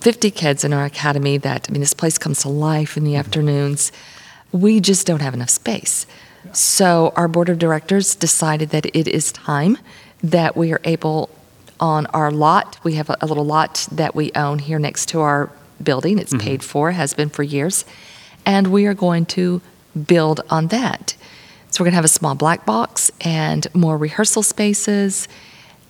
50 0.00 0.30
kids 0.30 0.64
in 0.64 0.72
our 0.72 0.84
academy 0.84 1.38
that, 1.38 1.66
I 1.68 1.72
mean, 1.72 1.80
this 1.80 1.94
place 1.94 2.18
comes 2.18 2.42
to 2.42 2.48
life 2.48 2.96
in 2.96 3.04
the 3.04 3.12
mm-hmm. 3.12 3.20
afternoons. 3.20 3.92
We 4.52 4.80
just 4.80 5.06
don't 5.06 5.20
have 5.22 5.34
enough 5.34 5.50
space. 5.50 6.06
So 6.52 7.12
our 7.16 7.28
board 7.28 7.48
of 7.48 7.58
directors 7.58 8.14
decided 8.14 8.70
that 8.70 8.86
it 8.86 9.08
is 9.08 9.32
time 9.32 9.78
that 10.22 10.56
we 10.56 10.72
are 10.72 10.80
able 10.84 11.30
on 11.80 12.06
our 12.06 12.30
lot. 12.30 12.78
We 12.82 12.94
have 12.94 13.10
a, 13.10 13.16
a 13.20 13.26
little 13.26 13.44
lot 13.44 13.86
that 13.92 14.14
we 14.14 14.32
own 14.34 14.58
here 14.58 14.78
next 14.78 15.06
to 15.10 15.20
our 15.20 15.50
building. 15.82 16.18
It's 16.18 16.34
paid 16.34 16.62
for, 16.64 16.90
has 16.90 17.14
been 17.14 17.28
for 17.28 17.42
years. 17.42 17.84
And 18.44 18.68
we 18.68 18.86
are 18.86 18.94
going 18.94 19.26
to 19.26 19.60
build 20.06 20.40
on 20.50 20.68
that. 20.68 21.16
So 21.70 21.82
we're 21.82 21.86
going 21.86 21.92
to 21.92 21.96
have 21.96 22.04
a 22.04 22.08
small 22.08 22.34
black 22.34 22.64
box 22.64 23.10
and 23.20 23.66
more 23.74 23.96
rehearsal 23.96 24.42
spaces, 24.42 25.28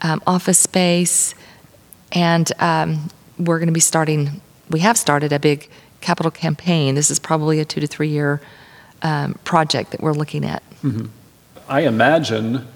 um, 0.02 0.22
office 0.26 0.58
space, 0.58 1.34
and 2.12 2.50
um, 2.58 3.08
we're 3.38 3.58
going 3.58 3.68
to 3.68 3.72
be 3.72 3.80
starting, 3.80 4.40
we 4.70 4.80
have 4.80 4.98
started 4.98 5.32
a 5.32 5.38
big 5.38 5.68
capital 6.00 6.30
campaign. 6.30 6.94
This 6.94 7.10
is 7.10 7.18
probably 7.18 7.60
a 7.60 7.64
two 7.64 7.80
to 7.80 7.86
three 7.86 8.08
year 8.08 8.40
um, 9.02 9.34
project 9.44 9.90
that 9.92 10.00
we're 10.00 10.12
looking 10.12 10.44
at. 10.44 10.62
I 11.68 11.80
imagine 11.80 12.66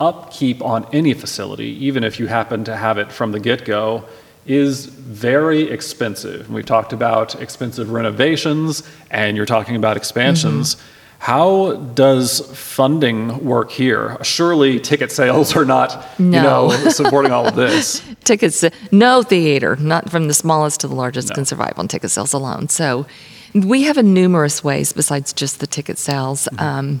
upkeep 0.00 0.62
on 0.62 0.86
any 0.92 1.14
facility, 1.14 1.84
even 1.86 2.04
if 2.04 2.18
you 2.18 2.26
happen 2.26 2.64
to 2.64 2.76
have 2.76 2.98
it 2.98 3.10
from 3.12 3.32
the 3.32 3.40
get 3.40 3.64
go, 3.64 4.04
is 4.46 4.86
very 4.86 5.70
expensive. 5.70 6.50
We've 6.50 6.66
talked 6.66 6.92
about 6.92 7.40
expensive 7.40 7.90
renovations 7.90 8.82
and 9.10 9.36
you're 9.36 9.46
talking 9.46 9.76
about 9.76 9.96
expansions. 9.96 10.74
Mm-hmm. 10.74 10.88
How 11.20 11.76
does 11.94 12.40
funding 12.54 13.42
work 13.46 13.70
here? 13.70 14.18
Surely 14.22 14.78
ticket 14.78 15.10
sales 15.10 15.56
are 15.56 15.64
not, 15.64 16.06
you 16.18 16.26
know, 16.26 16.70
supporting 16.90 17.32
all 17.32 17.46
of 17.46 17.54
this. 17.54 18.02
Tickets, 18.24 18.62
no 18.92 19.22
theater, 19.22 19.76
not 19.76 20.10
from 20.10 20.28
the 20.28 20.34
smallest 20.34 20.80
to 20.80 20.88
the 20.88 20.94
largest, 20.94 21.30
No. 21.30 21.36
can 21.36 21.44
survive 21.46 21.78
on 21.78 21.88
ticket 21.88 22.10
sales 22.10 22.34
alone. 22.34 22.68
So 22.68 23.06
we 23.54 23.82
have 23.84 23.96
a 23.98 24.02
numerous 24.02 24.62
ways 24.64 24.92
besides 24.92 25.32
just 25.32 25.60
the 25.60 25.66
ticket 25.66 25.98
sales. 25.98 26.48
Um, 26.58 27.00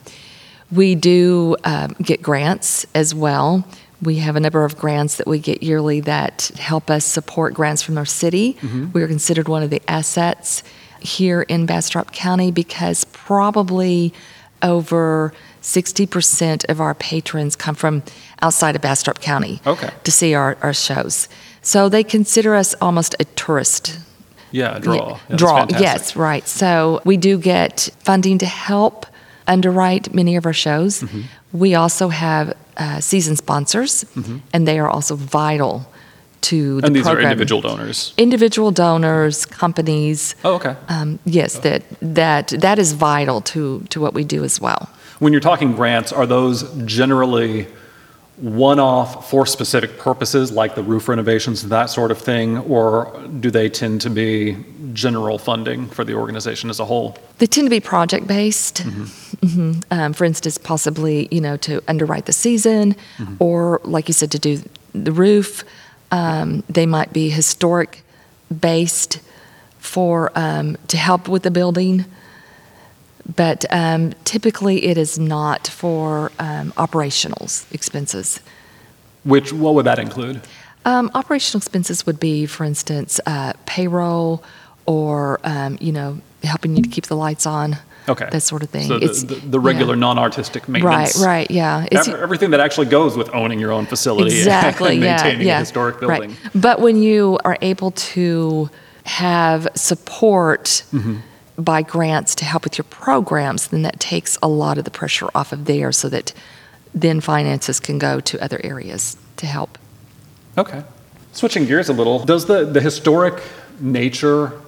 we 0.72 0.94
do 0.94 1.56
um, 1.64 1.94
get 2.02 2.22
grants 2.22 2.86
as 2.94 3.14
well. 3.14 3.66
We 4.02 4.16
have 4.16 4.36
a 4.36 4.40
number 4.40 4.64
of 4.64 4.76
grants 4.76 5.16
that 5.16 5.26
we 5.26 5.38
get 5.38 5.62
yearly 5.62 6.00
that 6.00 6.50
help 6.58 6.90
us 6.90 7.04
support 7.04 7.54
grants 7.54 7.82
from 7.82 7.96
our 7.98 8.04
city. 8.04 8.56
We 8.92 9.02
are 9.02 9.08
considered 9.08 9.48
one 9.48 9.62
of 9.62 9.70
the 9.70 9.80
assets 9.88 10.62
here 11.00 11.42
in 11.42 11.66
Bastrop 11.66 12.12
County 12.12 12.50
because 12.50 13.04
probably 13.12 14.12
over 14.62 15.32
60% 15.62 16.68
of 16.68 16.80
our 16.80 16.94
patrons 16.94 17.56
come 17.56 17.74
from 17.74 18.02
outside 18.42 18.74
of 18.76 18.82
Bastrop 18.82 19.20
County 19.20 19.60
Okay. 19.66 19.90
to 20.04 20.10
see 20.12 20.34
our, 20.34 20.56
our 20.62 20.72
shows. 20.74 21.28
So 21.62 21.88
they 21.88 22.04
consider 22.04 22.54
us 22.54 22.74
almost 22.80 23.14
a 23.20 23.24
tourist 23.24 23.98
Yeah, 24.54 24.78
draw. 24.78 25.18
yeah, 25.28 25.36
draw. 25.36 25.66
Yes, 25.68 26.14
right. 26.16 26.46
So 26.46 27.00
we 27.04 27.16
do 27.16 27.38
get 27.38 27.90
funding 27.98 28.38
to 28.38 28.46
help 28.46 29.06
underwrite 29.48 30.14
many 30.14 30.36
of 30.36 30.46
our 30.46 30.52
shows. 30.52 31.02
Mm-hmm. 31.02 31.22
We 31.52 31.74
also 31.74 32.08
have 32.08 32.46
uh, 32.76 33.00
season 33.00 33.36
sponsors, 33.36 34.04
and 34.52 34.66
they 34.68 34.78
are 34.78 34.88
also 34.88 35.16
vital 35.16 35.86
to 36.42 36.80
the 36.80 36.86
And 36.86 36.94
these 36.96 37.04
program. 37.04 37.26
are 37.26 37.30
individual 37.32 37.60
donors. 37.62 38.12
individual 38.16 38.70
donors, 38.70 39.46
companies. 39.46 40.34
Oh, 40.44 40.54
okay. 40.54 40.76
Um, 40.88 41.18
yes, 41.24 41.58
that 41.60 41.82
that 42.00 42.48
that 42.60 42.78
is 42.78 42.92
vital 42.92 43.40
to 43.52 43.80
to 43.90 44.00
what 44.00 44.14
we 44.14 44.24
do 44.24 44.44
as 44.44 44.60
well. 44.60 44.88
When 45.20 45.32
you're 45.32 45.40
talking 45.50 45.74
grants, 45.74 46.12
are 46.12 46.26
those 46.26 46.62
generally 46.84 47.66
one 48.36 48.80
off 48.80 49.30
for 49.30 49.46
specific 49.46 49.98
purposes 49.98 50.50
like 50.50 50.74
the 50.74 50.82
roof 50.82 51.08
renovations 51.08 51.62
and 51.62 51.70
that 51.70 51.86
sort 51.86 52.10
of 52.10 52.18
thing, 52.18 52.58
or 52.58 53.12
do 53.40 53.50
they 53.50 53.68
tend 53.68 54.00
to 54.00 54.10
be 54.10 54.56
general 54.92 55.38
funding 55.38 55.88
for 55.88 56.04
the 56.04 56.14
organization 56.14 56.70
as 56.70 56.80
a 56.80 56.84
whole? 56.84 57.16
They 57.38 57.46
tend 57.46 57.66
to 57.66 57.70
be 57.70 57.80
project 57.80 58.26
based. 58.26 58.78
hmm 58.80 59.72
Um, 59.90 60.12
for 60.12 60.24
instance, 60.24 60.58
possibly 60.58 61.28
you 61.30 61.40
know 61.40 61.56
to 61.58 61.82
underwrite 61.88 62.26
the 62.26 62.32
season, 62.32 62.96
or 63.38 63.80
like 63.84 64.08
you 64.08 64.14
said, 64.14 64.30
to 64.32 64.38
do 64.38 64.62
the 64.94 65.12
roof. 65.12 65.64
Um, 66.10 66.62
they 66.68 66.86
might 66.86 67.12
be 67.12 67.28
historic 67.28 68.02
based 68.60 69.20
for 69.78 70.30
um, 70.34 70.76
to 70.88 70.96
help 70.96 71.28
with 71.28 71.42
the 71.42 71.50
building, 71.50 72.04
but 73.36 73.64
um, 73.70 74.12
typically 74.24 74.84
it 74.86 74.98
is 74.98 75.18
not 75.18 75.66
for 75.68 76.30
um, 76.38 76.72
operational 76.76 77.48
expenses. 77.72 78.40
Which, 79.24 79.52
what 79.52 79.74
would 79.74 79.86
that 79.86 79.98
include? 79.98 80.42
Um, 80.84 81.10
operational 81.14 81.58
expenses 81.60 82.04
would 82.04 82.20
be, 82.20 82.44
for 82.46 82.64
instance, 82.64 83.18
uh, 83.26 83.54
payroll 83.64 84.44
or, 84.86 85.40
um, 85.44 85.78
you 85.80 85.92
know, 85.92 86.20
helping 86.42 86.76
you 86.76 86.82
to 86.82 86.88
keep 86.90 87.06
the 87.06 87.16
lights 87.16 87.46
on. 87.46 87.78
Okay. 88.06 88.28
That 88.30 88.42
sort 88.42 88.62
of 88.62 88.68
thing. 88.68 88.86
So 88.88 88.98
the, 88.98 89.04
It's- 89.06 89.22
the, 89.22 89.36
the 89.36 89.58
regular 89.58 89.94
yeah. 89.94 90.00
non 90.00 90.18
artistic 90.18 90.68
maintenance. 90.68 91.16
right, 91.16 91.26
Right. 91.26 91.50
yeah. 91.50 91.84
It's- 91.86 92.06
Everything 92.06 92.50
that 92.50 92.60
actually 92.60 92.88
goes 92.88 93.16
with 93.16 93.34
owning 93.34 93.58
your 93.58 93.72
own 93.72 93.86
facility 93.86 94.36
exactly, 94.36 94.96
and 94.96 95.02
yeah, 95.02 95.10
maintaining 95.16 95.46
yeah. 95.46 95.56
a 95.56 95.60
historic 95.60 96.00
building. 96.00 96.30
Right. 96.32 96.38
But 96.54 96.80
when 96.80 97.02
you 97.02 97.38
are 97.46 97.56
able 97.62 97.92
to 97.92 98.68
have 99.06 99.66
support 99.74 100.82
Mm-hmm. 100.92 101.16
By 101.56 101.82
grants 101.82 102.34
to 102.36 102.44
help 102.44 102.64
with 102.64 102.78
your 102.78 102.84
programs, 102.84 103.68
then 103.68 103.82
that 103.82 104.00
takes 104.00 104.38
a 104.42 104.48
lot 104.48 104.78
of 104.78 104.84
the 104.84 104.90
pressure 104.90 105.28
off 105.34 105.52
of 105.52 105.66
there 105.66 105.92
so 105.92 106.08
that 106.08 106.32
then 106.94 107.20
finances 107.20 107.80
can 107.80 107.98
go 107.98 108.20
to 108.20 108.42
other 108.42 108.60
areas 108.64 109.16
to 109.36 109.46
help. 109.46 109.78
Okay. 110.56 110.82
Switching 111.32 111.64
gears 111.64 111.88
a 111.88 111.92
little, 111.92 112.24
does 112.24 112.46
the, 112.46 112.64
the 112.64 112.80
historic 112.80 113.42
nature 113.80 114.60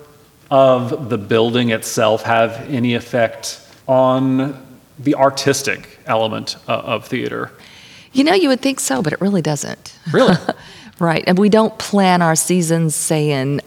of 0.50 1.08
the 1.08 1.18
building 1.18 1.70
itself 1.70 2.22
have 2.22 2.52
any 2.68 2.94
effect 2.94 3.60
on 3.86 4.62
the 4.98 5.14
artistic 5.14 5.98
element 6.06 6.56
of, 6.66 6.84
of 6.84 7.04
theater? 7.06 7.52
You 8.12 8.24
know, 8.24 8.34
you 8.34 8.48
would 8.48 8.60
think 8.60 8.80
so, 8.80 9.02
but 9.02 9.12
it 9.12 9.20
really 9.20 9.42
doesn't. 9.42 9.98
Really? 10.12 10.36
Right. 10.98 11.24
And 11.26 11.38
we 11.38 11.48
don't 11.48 11.76
plan 11.78 12.22
our 12.22 12.34
seasons 12.34 12.94
saying, 12.94 13.60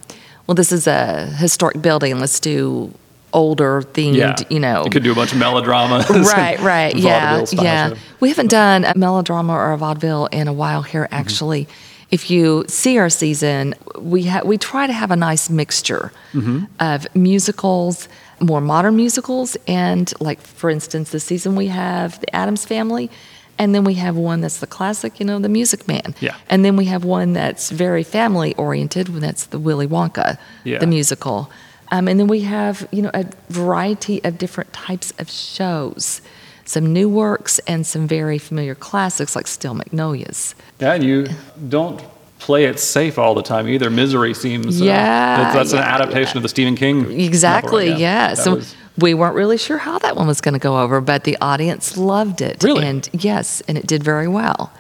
well, 0.47 0.55
this 0.55 0.71
is 0.71 0.87
a 0.87 1.27
historic 1.27 1.79
building. 1.81 2.19
Let's 2.19 2.39
do 2.39 2.91
older 3.33 3.81
themed, 3.81 4.15
yeah. 4.15 4.35
you 4.49 4.59
know. 4.59 4.83
You 4.85 4.89
could 4.91 5.03
do 5.03 5.11
a 5.11 5.15
bunch 5.15 5.31
of 5.31 5.37
melodramas. 5.37 6.09
right, 6.33 6.59
right. 6.59 6.95
Yeah. 6.95 7.45
Yeah. 7.51 7.93
We 8.19 8.29
haven't 8.29 8.49
done 8.49 8.85
a 8.85 8.93
melodrama 8.97 9.53
or 9.53 9.71
a 9.73 9.77
vaudeville 9.77 10.27
in 10.27 10.47
a 10.47 10.53
while 10.53 10.81
here, 10.81 11.03
Mm-hmm. 11.05 11.13
actually. 11.15 11.67
If 12.11 12.31
you 12.31 12.65
see 12.67 12.97
our 12.97 13.09
season, 13.09 13.75
we, 13.99 14.23
ha- 14.23 14.41
we 14.43 14.57
try 14.57 14.87
to 14.87 14.93
have 14.93 15.11
a 15.11 15.15
nice 15.15 15.49
mixture 15.49 16.11
Mm-hmm. 16.33 16.65
of 16.79 17.07
musicals, 17.15 18.07
more 18.39 18.61
modern 18.61 18.95
musicals, 18.95 19.57
and 19.67 20.11
like, 20.19 20.39
for 20.41 20.69
instance, 20.69 21.11
this 21.11 21.23
season 21.23 21.55
we 21.55 21.67
have 21.67 22.19
The 22.21 22.35
Addams 22.35 22.65
Family. 22.65 23.09
And 23.59 23.75
then 23.75 23.83
we 23.83 23.95
have 23.95 24.15
one 24.15 24.39
that's 24.41 24.59
the 24.61 24.67
classic, 24.67 25.19
you 25.19 25.25
know, 25.25 25.37
The 25.37 25.49
Music 25.49 25.85
Man. 25.87 26.15
Yeah. 26.21 26.35
And 26.49 26.63
then 26.63 26.77
we 26.77 26.85
have 26.85 27.03
one 27.03 27.33
that's 27.33 27.69
very 27.71 28.03
family 28.03 28.55
oriented, 28.55 29.09
and 29.09 29.21
that's 29.21 29.47
the 29.47 29.59
Willy 29.59 29.85
Wonka, 29.85 30.37
Yeah. 30.63 30.79
the 30.79 30.87
musical. 30.87 31.51
Um, 31.91 32.07
and 32.07 32.19
then 32.19 32.27
we 32.27 32.41
have, 32.41 32.87
you 32.91 33.01
know, 33.01 33.11
a 33.13 33.25
variety 33.49 34.23
of 34.23 34.37
different 34.37 34.71
types 34.73 35.11
of 35.17 35.29
shows, 35.29 36.21
some 36.65 36.93
new 36.93 37.09
works 37.09 37.59
and 37.67 37.85
some 37.85 38.07
very 38.07 38.37
familiar 38.37 38.75
classics 38.75 39.35
like 39.35 39.47
Steel 39.47 39.73
Magnolias. 39.73 40.53
Yeah, 40.79 40.93
and 40.93 41.03
you 41.03 41.27
don't 41.67 42.01
play 42.37 42.65
it 42.65 42.79
safe 42.79 43.17
all 43.17 43.33
the 43.33 43.41
time 43.43 43.67
either. 43.67 43.89
Misery 43.89 44.33
seems. 44.33 44.79
uh, 44.81 44.85
Yeah, 44.85 45.37
that's, 45.37 45.55
that's 45.55 45.71
an 45.73 45.79
yeah, 45.79 45.95
adaptation 45.95 46.37
of 46.37 46.43
the 46.43 46.49
Stephen 46.49 46.75
King. 46.75 47.19
Exactly, 47.19 47.89
right? 47.89 47.99
yeah. 47.99 48.27
That 48.29 48.37
So 48.43 48.55
was- 48.55 48.75
we 48.97 49.13
weren't 49.13 49.35
really 49.35 49.57
sure 49.57 49.77
how 49.77 49.97
that 49.99 50.15
one 50.15 50.27
was 50.27 50.41
going 50.41 50.53
to 50.53 50.59
go 50.59 50.79
over, 50.79 50.99
but 51.01 51.23
the 51.23 51.37
audience 51.41 51.95
loved 51.97 52.41
it. 52.41 52.61
Really? 52.63 52.85
And 52.85 53.09
yes, 53.13 53.61
and 53.67 53.77
it 53.77 53.87
did 53.87 54.03
very 54.03 54.27
well. 54.27 54.71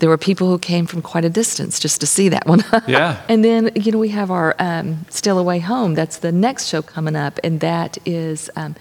There 0.00 0.08
were 0.08 0.18
people 0.18 0.48
who 0.48 0.58
came 0.58 0.86
from 0.86 1.00
quite 1.02 1.24
a 1.24 1.30
distance 1.30 1.78
just 1.78 2.00
to 2.00 2.06
see 2.06 2.28
that 2.30 2.46
one. 2.46 2.64
Yeah. 2.88 3.20
and 3.28 3.44
then, 3.44 3.70
you 3.76 3.92
know, 3.92 3.98
we 3.98 4.08
have 4.10 4.30
our 4.30 4.54
um, 4.58 5.06
Steal 5.10 5.38
Away 5.38 5.60
Home. 5.60 5.94
That's 5.94 6.18
the 6.18 6.32
next 6.32 6.66
show 6.68 6.82
coming 6.82 7.14
up, 7.16 7.38
and 7.44 7.60
that 7.60 7.98
is 8.06 8.50
um, 8.56 8.74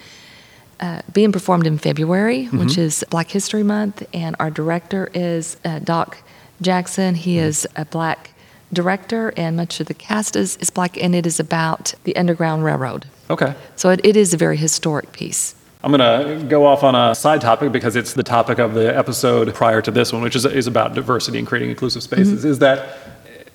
uh, 0.79 1.01
being 1.13 1.31
performed 1.31 1.67
in 1.67 1.77
February, 1.77 2.45
Mm-hmm. 2.45 2.59
which 2.59 2.77
is 2.77 3.03
Black 3.09 3.29
History 3.29 3.63
Month. 3.63 4.03
And 4.13 4.35
our 4.39 4.49
director 4.49 5.09
is 5.13 5.57
uh, 5.65 5.79
Doc 5.79 6.17
Jackson. 6.61 7.15
He 7.15 7.35
Mm-hmm. 7.35 7.47
is 7.47 7.67
a 7.75 7.85
black 7.85 8.31
director, 8.71 9.33
and 9.35 9.57
much 9.57 9.79
of 9.79 9.87
the 9.87 9.93
cast 9.93 10.35
is, 10.35 10.55
is 10.57 10.69
black, 10.69 10.95
and 11.03 11.13
it 11.15 11.25
is 11.25 11.39
about 11.39 11.93
the 12.03 12.15
Underground 12.15 12.63
Railroad. 12.63 13.05
Okay. 13.29 13.53
So 13.75 13.89
it, 13.89 13.99
it 14.03 14.15
is 14.15 14.33
a 14.33 14.37
very 14.37 14.57
historic 14.57 15.11
piece. 15.11 15.55
I'm 15.81 15.93
going 15.93 16.39
to 16.39 16.45
go 16.45 16.65
off 16.65 16.83
on 16.83 16.93
a 16.93 17.15
side 17.15 17.39
topic 17.39 17.71
because 17.71 17.95
it's 17.95 18.11
the 18.11 18.23
topic 18.23 18.59
of 18.59 18.73
the 18.73 18.95
episode 18.97 19.53
prior 19.55 19.81
to 19.81 19.91
this 19.91 20.11
one, 20.11 20.21
which 20.21 20.35
is, 20.35 20.43
is 20.45 20.67
about 20.67 20.93
diversity 20.93 21.39
and 21.39 21.47
creating 21.47 21.69
inclusive 21.69 22.03
spaces. 22.03 22.39
Mm-hmm. 22.39 22.49
Is 22.49 22.59
that 22.59 22.97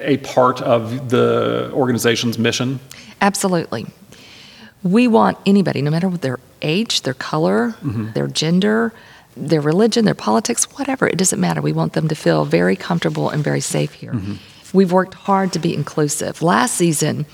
a 0.01 0.17
part 0.19 0.63
of 0.63 1.11
the 1.11 1.71
organization's 1.75 2.39
mission? 2.39 2.81
Absolutely. 3.21 3.87
We 4.83 5.07
want 5.07 5.37
anybody, 5.45 5.83
no 5.83 5.91
matter 5.91 6.09
what 6.09 6.23
their 6.23 6.39
age, 6.63 7.03
their 7.03 7.13
color, 7.13 7.77
mm-hmm. 7.83 8.13
their 8.13 8.27
gender, 8.27 8.95
their 9.37 9.61
religion, 9.61 10.07
their 10.07 10.15
politics, 10.15 10.65
whatever, 10.79 11.07
it 11.07 11.19
doesn't 11.19 11.41
matter. 11.41 11.61
We 11.61 11.73
want 11.73 11.93
them 11.93 12.09
to 12.09 12.15
feel 12.15 12.47
very 12.47 12.75
comfortable 12.75 13.29
and 13.29 13.45
very 13.45 13.61
safe 13.61 13.93
here. 13.93 14.13
Mm-hmm. 14.13 14.35
We've 14.73 14.93
worked 14.93 15.13
hard 15.13 15.53
to 15.53 15.59
be 15.59 15.75
inclusive. 15.75 16.41
Last 16.41 16.75
season, 16.77 17.27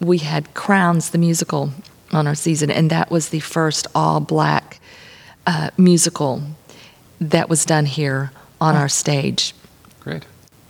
we 0.00 0.18
had 0.18 0.52
Crowns, 0.54 1.10
the 1.10 1.18
musical, 1.18 1.72
on 2.12 2.26
our 2.26 2.34
season, 2.34 2.70
and 2.70 2.90
that 2.90 3.10
was 3.10 3.30
the 3.30 3.40
first 3.40 3.86
all 3.94 4.20
black 4.20 4.80
uh, 5.46 5.70
musical 5.76 6.42
that 7.20 7.48
was 7.48 7.64
done 7.64 7.86
here 7.86 8.32
on 8.60 8.76
our 8.76 8.88
stage. 8.88 9.54
Great. 10.00 10.24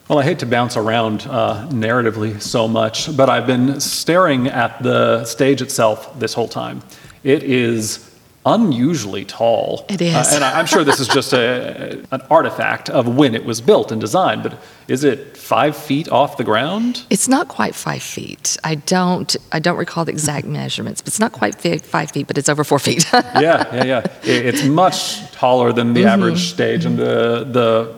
Well, 0.08 0.18
I 0.18 0.24
hate 0.24 0.40
to 0.40 0.46
bounce 0.46 0.76
around 0.76 1.26
uh, 1.28 1.68
narratively 1.70 2.40
so 2.40 2.68
much, 2.68 3.16
but 3.16 3.30
I've 3.30 3.46
been 3.46 3.80
staring 3.80 4.48
at 4.48 4.82
the 4.82 5.24
stage 5.24 5.62
itself 5.62 6.18
this 6.18 6.34
whole 6.34 6.48
time. 6.48 6.82
It 7.24 7.42
is 7.42 8.11
unusually 8.44 9.24
tall. 9.24 9.84
It 9.88 10.00
is. 10.00 10.14
Uh, 10.14 10.30
and 10.34 10.44
I- 10.44 10.58
I'm 10.58 10.66
sure 10.66 10.82
this 10.84 11.00
is 11.00 11.08
just 11.08 11.32
a, 11.32 11.98
an 12.10 12.20
artifact 12.30 12.90
of 12.90 13.06
when 13.16 13.34
it 13.34 13.44
was 13.44 13.60
built 13.60 13.92
and 13.92 14.00
designed, 14.00 14.42
but 14.42 14.58
is 14.88 15.04
it 15.04 15.36
five 15.36 15.76
feet 15.76 16.08
off 16.10 16.36
the 16.36 16.44
ground? 16.44 17.04
It's 17.08 17.28
not 17.28 17.48
quite 17.48 17.74
five 17.74 18.02
feet. 18.02 18.56
I 18.64 18.74
don't. 18.74 19.34
I 19.52 19.58
don't 19.60 19.76
recall 19.76 20.04
the 20.04 20.12
exact 20.12 20.46
measurements, 20.60 21.00
but 21.00 21.08
it's 21.08 21.20
not 21.20 21.32
quite 21.32 21.54
five 21.84 22.10
feet, 22.10 22.26
but 22.26 22.36
it's 22.38 22.48
over 22.48 22.64
four 22.64 22.78
feet. 22.78 23.06
yeah, 23.12 23.32
yeah, 23.74 23.84
yeah. 23.84 23.98
It- 24.24 24.46
It's 24.46 24.64
much 24.64 25.30
taller 25.32 25.72
than 25.72 25.94
the 25.94 26.02
Mm-hmm. 26.02 26.08
average 26.22 26.50
stage, 26.50 26.84
and 26.84 26.98
the 26.98 27.44
the 27.44 27.94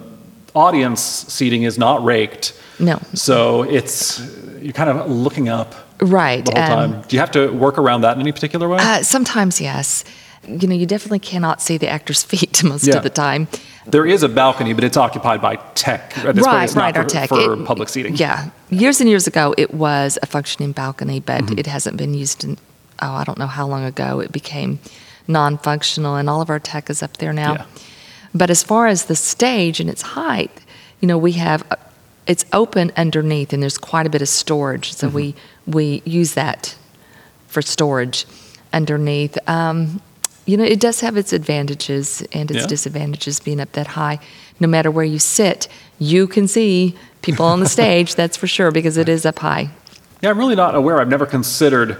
audience 0.54 1.00
seating 1.00 1.62
is 1.64 1.78
not 1.78 2.04
raked. 2.04 2.52
No. 2.78 2.98
So 3.14 3.62
it's 3.62 4.20
you're 4.60 4.72
kind 4.72 4.90
of 4.90 5.10
looking 5.10 5.48
up 5.48 5.74
right. 6.00 6.44
the 6.44 6.52
whole 6.52 6.78
um, 6.78 6.92
time. 6.92 7.02
Do 7.08 7.16
you 7.16 7.20
have 7.20 7.30
to 7.32 7.48
work 7.52 7.78
around 7.78 8.02
that 8.02 8.14
in 8.16 8.20
any 8.20 8.32
particular 8.32 8.68
way? 8.68 8.78
uh, 8.80 9.02
sometimes, 9.02 9.60
yes. 9.60 10.04
You 10.48 10.68
know, 10.68 10.74
you 10.74 10.86
definitely 10.86 11.18
cannot 11.20 11.60
see 11.62 11.76
the 11.78 11.88
actor's 11.88 12.22
feet 12.30 12.62
most 12.64 12.86
Yeah. 12.86 12.96
of 12.96 13.02
the 13.02 13.10
time. 13.10 13.48
there 13.86 14.06
is 14.06 14.22
a 14.22 14.28
balcony, 14.28 14.72
but 14.72 14.82
it's 14.84 14.96
occupied 14.96 15.40
by 15.42 15.56
tech. 15.74 16.16
At 16.18 16.34
this 16.36 16.44
point, 16.44 16.56
right, 16.56 16.74
not 16.74 16.82
right. 16.82 16.94
for, 16.94 17.00
our 17.00 17.04
tech 17.06 17.28
for 17.28 17.52
It- 17.54 17.66
public 17.66 17.88
seating. 17.88 18.16
Yeah, 18.16 18.50
years 18.70 19.00
and 19.00 19.08
years 19.10 19.26
ago, 19.26 19.54
it 19.58 19.74
was 19.74 20.18
a 20.22 20.26
functioning 20.26 20.72
balcony, 20.72 21.20
but 21.20 21.42
Mm-hmm. 21.42 21.58
it 21.58 21.66
hasn't 21.66 21.96
been 21.96 22.14
used 22.14 22.44
in. 22.44 22.56
Oh, 23.02 23.12
I 23.12 23.24
don't 23.24 23.38
know 23.38 23.46
how 23.48 23.66
long 23.66 23.84
ago 23.84 24.20
it 24.20 24.30
became 24.32 24.78
non-functional, 25.28 26.16
and 26.16 26.28
all 26.30 26.40
of 26.40 26.50
our 26.50 26.60
tech 26.60 26.88
is 26.90 27.02
up 27.02 27.16
there 27.18 27.32
now. 27.32 27.52
Yeah. 27.54 27.64
But 28.34 28.50
as 28.50 28.62
far 28.62 28.86
as 28.86 29.04
the 29.06 29.16
stage 29.16 29.80
and 29.80 29.88
its 29.90 30.02
height, 30.02 30.50
you 31.00 31.08
know, 31.08 31.18
we 31.18 31.32
have 31.32 31.64
uh, 31.70 31.76
it's 32.26 32.44
open 32.52 32.92
underneath, 32.96 33.52
and 33.52 33.62
there's 33.62 33.78
quite 33.78 34.06
a 34.06 34.10
bit 34.10 34.22
of 34.22 34.28
storage. 34.28 34.92
So 34.94 35.08
Mm-hmm. 35.08 35.16
we 35.16 35.34
we 35.66 36.02
use 36.04 36.34
that 36.34 36.74
for 37.48 37.62
storage 37.62 38.26
underneath. 38.72 39.36
Um, 39.48 40.00
you 40.46 40.56
know, 40.56 40.64
it 40.64 40.80
does 40.80 41.00
have 41.00 41.16
its 41.16 41.32
advantages 41.32 42.22
and 42.32 42.50
its 42.50 42.60
Yeah. 42.60 42.66
disadvantages 42.66 43.40
being 43.40 43.60
up 43.60 43.72
that 43.72 43.88
high. 43.88 44.18
No 44.60 44.68
matter 44.68 44.90
where 44.90 45.04
you 45.04 45.18
sit, 45.18 45.68
you 45.98 46.26
can 46.26 46.46
see 46.48 46.94
people 47.22 47.46
on 47.46 47.60
the 47.60 47.68
stage. 47.78 48.14
That's 48.14 48.36
for 48.36 48.46
sure 48.46 48.70
because 48.70 48.96
it 48.96 49.08
is 49.08 49.24
up 49.24 49.38
high. 49.40 49.70
Yeah, 50.20 50.30
I'm 50.30 50.38
really 50.38 50.54
not 50.56 50.74
aware. 50.74 51.00
I've 51.00 51.08
never 51.08 51.26
considered 51.26 51.98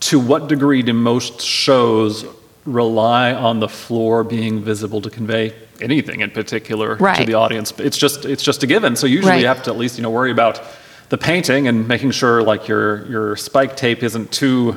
to 0.00 0.18
what 0.20 0.48
degree 0.48 0.82
do 0.82 0.92
most 0.92 1.40
shows 1.40 2.24
rely 2.64 3.32
on 3.32 3.60
the 3.60 3.68
floor 3.68 4.24
being 4.24 4.60
visible 4.62 5.00
to 5.00 5.08
convey 5.10 5.52
anything 5.80 6.20
in 6.20 6.30
particular 6.30 6.96
to 6.96 7.24
the 7.24 7.34
audience. 7.34 7.72
It's 7.78 7.96
just 7.96 8.24
it's 8.24 8.42
just 8.42 8.62
a 8.62 8.66
given. 8.66 8.96
So 8.96 9.06
usually 9.06 9.40
you 9.40 9.46
have 9.46 9.62
to 9.64 9.70
at 9.70 9.78
least 9.78 9.96
you 9.96 10.02
know 10.02 10.10
worry 10.10 10.30
about 10.32 10.60
the 11.08 11.18
painting 11.18 11.68
and 11.68 11.86
making 11.86 12.10
sure 12.10 12.42
like 12.42 12.66
your 12.66 13.06
your 13.08 13.36
spike 13.36 13.76
tape 13.76 14.02
isn't 14.02 14.32
too 14.32 14.76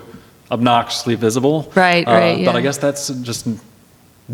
obnoxiously 0.52 1.16
visible. 1.16 1.72
Right, 1.76 2.08
Uh, 2.08 2.12
right, 2.12 2.46
But 2.46 2.56
I 2.56 2.62
guess 2.62 2.78
that's 2.78 3.10
just 3.10 3.48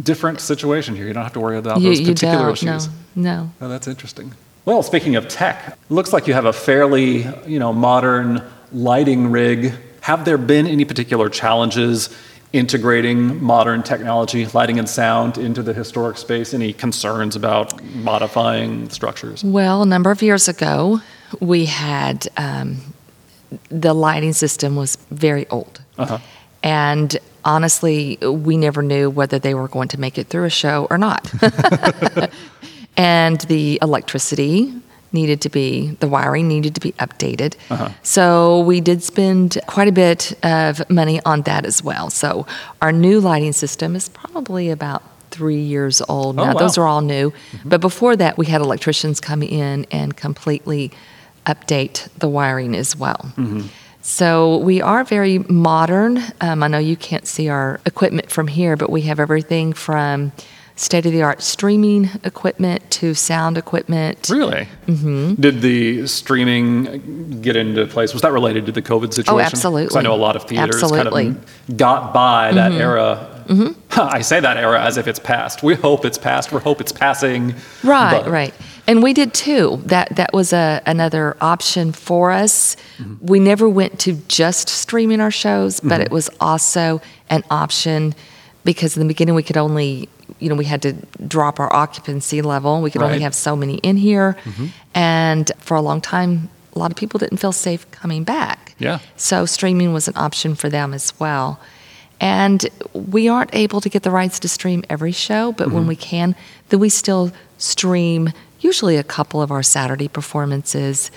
different 0.02 0.42
situation 0.42 0.96
here. 0.96 1.08
You 1.08 1.14
don't 1.14 1.24
have 1.24 1.34
to 1.34 1.40
worry 1.40 1.58
about 1.58 1.80
you, 1.82 1.90
those 1.90 2.00
you 2.02 2.08
particular 2.14 2.46
don't. 2.46 2.54
issues. 2.54 2.88
No, 3.16 3.34
no. 3.34 3.52
Oh, 3.62 3.70
that's 3.70 3.88
interesting. 3.88 4.34
Well, 4.66 4.82
speaking 4.84 5.16
of 5.16 5.28
tech, 5.28 5.78
it 5.90 5.94
looks 5.94 6.12
like 6.12 6.28
you 6.28 6.34
have 6.34 6.46
a 6.46 6.54
fairly, 6.54 7.28
you 7.46 7.60
know, 7.60 7.72
modern 7.72 8.42
lighting 8.72 9.32
rig. 9.32 9.74
Have 10.02 10.26
there 10.26 10.38
been 10.38 10.68
any 10.68 10.86
particular 10.86 11.30
challenges 11.30 12.10
integrating 12.52 13.44
modern 13.44 13.84
technology, 13.84 14.46
lighting 14.54 14.80
and 14.80 14.90
sound 14.90 15.38
into 15.38 15.62
the 15.62 15.74
historic 15.74 16.18
space? 16.18 16.54
Any 16.54 16.74
concerns 16.74 17.36
about 17.36 17.84
modifying 17.96 18.90
structures? 18.90 19.44
Well, 19.44 19.82
a 19.84 19.86
number 19.86 20.10
of 20.12 20.22
years 20.22 20.48
ago, 20.48 21.00
we 21.40 21.66
had 21.66 22.28
um, 22.38 22.78
the 23.70 23.94
lighting 23.94 24.34
system 24.34 24.76
was 24.76 24.98
very 25.12 25.48
old. 25.50 25.82
Uh-huh. 25.98 26.20
And 26.64 27.18
honestly, 27.44 28.18
we 28.22 28.58
never 28.58 28.82
knew 28.82 29.10
whether 29.10 29.38
they 29.40 29.54
were 29.54 29.68
going 29.68 29.88
to 29.90 30.00
make 30.00 30.18
it 30.18 30.28
through 30.28 30.46
a 30.46 30.50
show 30.50 30.88
or 30.90 30.98
not. 30.98 31.32
and 32.98 33.40
the 33.42 33.80
electricity 33.82 34.74
needed 35.12 35.42
to 35.42 35.50
be, 35.50 35.92
the 36.02 36.08
wiring 36.08 36.48
needed 36.48 36.76
to 36.76 36.82
be 36.82 36.92
updated. 36.94 37.56
Uh-huh. 37.70 37.90
So 38.04 38.60
we 38.62 38.82
did 38.82 39.02
spend 39.04 39.58
quite 39.68 39.88
a 39.88 39.92
bit 39.92 40.34
of 40.44 40.88
money 40.90 41.22
on 41.26 41.44
that 41.44 41.66
as 41.66 41.82
well. 41.84 42.10
So 42.10 42.46
our 42.82 42.92
new 42.92 43.20
lighting 43.22 43.54
system 43.54 43.96
is 43.96 44.10
probably 44.10 44.70
about 44.70 45.04
three 45.32 45.62
years 45.62 46.02
old 46.10 46.38
Oh, 46.40 46.44
now. 46.46 46.54
wow. 46.54 46.60
Those 46.60 46.78
are 46.78 46.88
all 46.88 47.02
new. 47.02 47.34
But 47.64 47.82
before 47.82 48.16
that, 48.18 48.38
we 48.38 48.46
had 48.46 48.62
electricians 48.62 49.20
come 49.22 49.42
in 49.44 49.86
and 49.92 50.16
completely 50.16 50.92
update 51.46 52.08
the 52.18 52.28
wiring 52.28 52.76
as 52.76 52.96
well. 52.96 53.32
So 54.08 54.58
we 54.58 54.84
are 54.84 55.04
very 55.04 55.40
modern. 55.40 56.24
Um, 56.40 56.62
I 56.62 56.68
know 56.68 56.78
you 56.78 56.96
can't 56.96 57.26
see 57.26 57.50
our 57.50 57.80
equipment 57.88 58.30
from 58.30 58.46
here, 58.46 58.78
but 58.78 58.92
we 58.92 59.02
have 59.02 59.20
everything 59.20 59.74
from 59.74 60.32
state 60.76 61.08
of 61.08 61.12
the 61.12 61.24
art 61.24 61.42
streaming 61.42 62.12
equipment 62.24 62.92
to 62.92 63.16
sound 63.16 63.58
equipment. 63.58 64.30
Really? 64.30 64.68
Mm-hmm. 64.86 65.42
Did 65.42 65.62
the 65.62 66.06
streaming 66.06 67.42
get 67.42 67.56
into 67.56 67.88
place? 67.88 68.14
Was 68.14 68.22
that 68.22 68.32
related 68.32 68.68
to 68.68 68.72
the 68.72 68.84
COVID 68.84 69.12
situation? 69.12 69.40
I 69.40 69.44
absolutely. 69.44 69.98
I 69.98 70.04
know 70.04 70.14
a 70.14 70.18
lot 70.18 70.36
of 70.36 70.44
theaters 70.44 70.84
Absolutely. 70.84 71.24
kind 71.24 71.38
of 71.70 71.78
got 71.78 72.14
by 72.14 72.52
that 72.54 72.74
era. 72.74 73.32
I 73.92 74.22
say 74.22 74.40
that 74.40 74.58
era 74.58 74.84
as 74.84 74.98
if 74.98 75.08
it's 75.08 75.20
past. 75.20 75.64
We 75.64 75.74
hope 75.74 76.06
it's 76.06 76.20
past. 76.20 76.52
We 76.52 76.60
hope 76.60 76.80
it's 76.80 76.92
passing. 76.92 77.56
Right, 77.84 78.28
right. 78.28 78.54
And 78.88 79.02
we 79.02 79.14
did 79.14 79.34
too. 79.34 79.82
That 79.86 80.16
that 80.16 80.34
was 80.34 80.54
a, 80.54 80.82
another 80.86 81.36
option 81.42 81.92
for 81.92 82.32
us. 82.32 82.78
Mm-hmm. 82.98 83.26
We 83.26 83.40
never 83.40 83.68
went 83.68 84.00
to 84.02 84.14
just 84.28 84.70
streaming 84.70 85.22
our 85.22 85.32
shows, 85.32 85.80
but 85.80 86.02
it 86.02 86.06
mm-hmm. 86.06 86.14
was 86.14 86.30
also 86.40 87.02
an 87.30 87.44
option 87.50 88.14
because 88.64 88.96
in 88.96 89.02
the 89.02 89.08
beginning 89.08 89.36
we 89.36 89.44
could 89.44 89.58
only, 89.58 90.10
you 90.40 90.50
know, 90.50 90.56
we 90.56 90.66
had 90.66 90.82
to 90.84 90.94
drop 91.28 91.60
our 91.60 91.74
occupancy 91.74 92.42
level. 92.42 92.82
We 92.82 92.92
could 92.92 93.02
only 93.02 93.22
have 93.22 93.36
so 93.36 93.56
many 93.56 93.76
in 93.78 93.98
here, 93.98 94.38
mm-hmm. 94.44 94.68
and 94.94 95.52
for 95.60 95.76
a 95.76 95.82
long 95.82 96.02
time, 96.02 96.50
a 96.76 96.80
lot 96.80 96.92
of 96.92 96.98
people 96.98 97.18
didn't 97.18 97.38
feel 97.38 97.52
safe 97.54 97.90
coming 97.92 98.24
back. 98.24 98.76
Yeah. 98.78 99.00
So 99.16 99.46
streaming 99.46 99.94
was 99.94 100.08
an 100.08 100.16
option 100.18 100.56
for 100.56 100.70
them 100.70 100.94
as 100.94 101.18
well. 101.20 101.60
And 102.22 102.66
we 102.94 103.28
aren't 103.28 103.54
able 103.54 103.82
to 103.82 103.90
get 103.90 104.04
the 104.04 104.12
rights 104.12 104.40
to 104.40 104.48
stream 104.48 104.84
every 104.90 105.12
show, 105.12 105.52
but 105.52 105.72
when 105.72 105.86
we 105.86 105.98
can, 105.98 106.34
then 106.70 106.80
we 106.80 106.90
still 106.90 107.32
stream 107.58 108.32
usually 108.60 108.98
a 108.98 109.04
couple 109.04 109.42
of 109.42 109.52
our 109.52 109.64
Saturday 109.64 110.08
performances, 110.08 111.12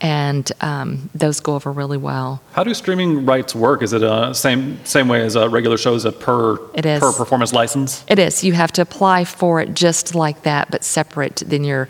and 0.00 0.50
um, 0.60 1.10
those 1.14 1.40
go 1.40 1.54
over 1.54 1.70
really 1.70 1.98
well. 1.98 2.42
How 2.52 2.64
do 2.64 2.72
streaming 2.74 3.26
rights 3.26 3.54
work? 3.54 3.82
Is 3.82 3.92
it 3.92 4.02
a 4.02 4.34
same 4.34 4.82
same 4.84 5.08
way 5.08 5.22
as 5.22 5.36
a 5.36 5.48
regular 5.48 5.76
show? 5.76 5.94
Is 5.94 6.04
it 6.04 6.20
per 6.20 6.58
It 6.74 6.86
is. 6.86 7.00
per 7.00 7.12
performance 7.12 7.52
license? 7.52 8.04
It 8.08 8.18
is. 8.18 8.42
You 8.42 8.54
have 8.54 8.72
to 8.72 8.82
apply 8.82 9.24
for 9.24 9.60
it 9.60 9.74
just 9.74 10.14
like 10.14 10.42
that, 10.42 10.70
but 10.70 10.84
separate 10.84 11.36
than 11.46 11.64
your 11.64 11.88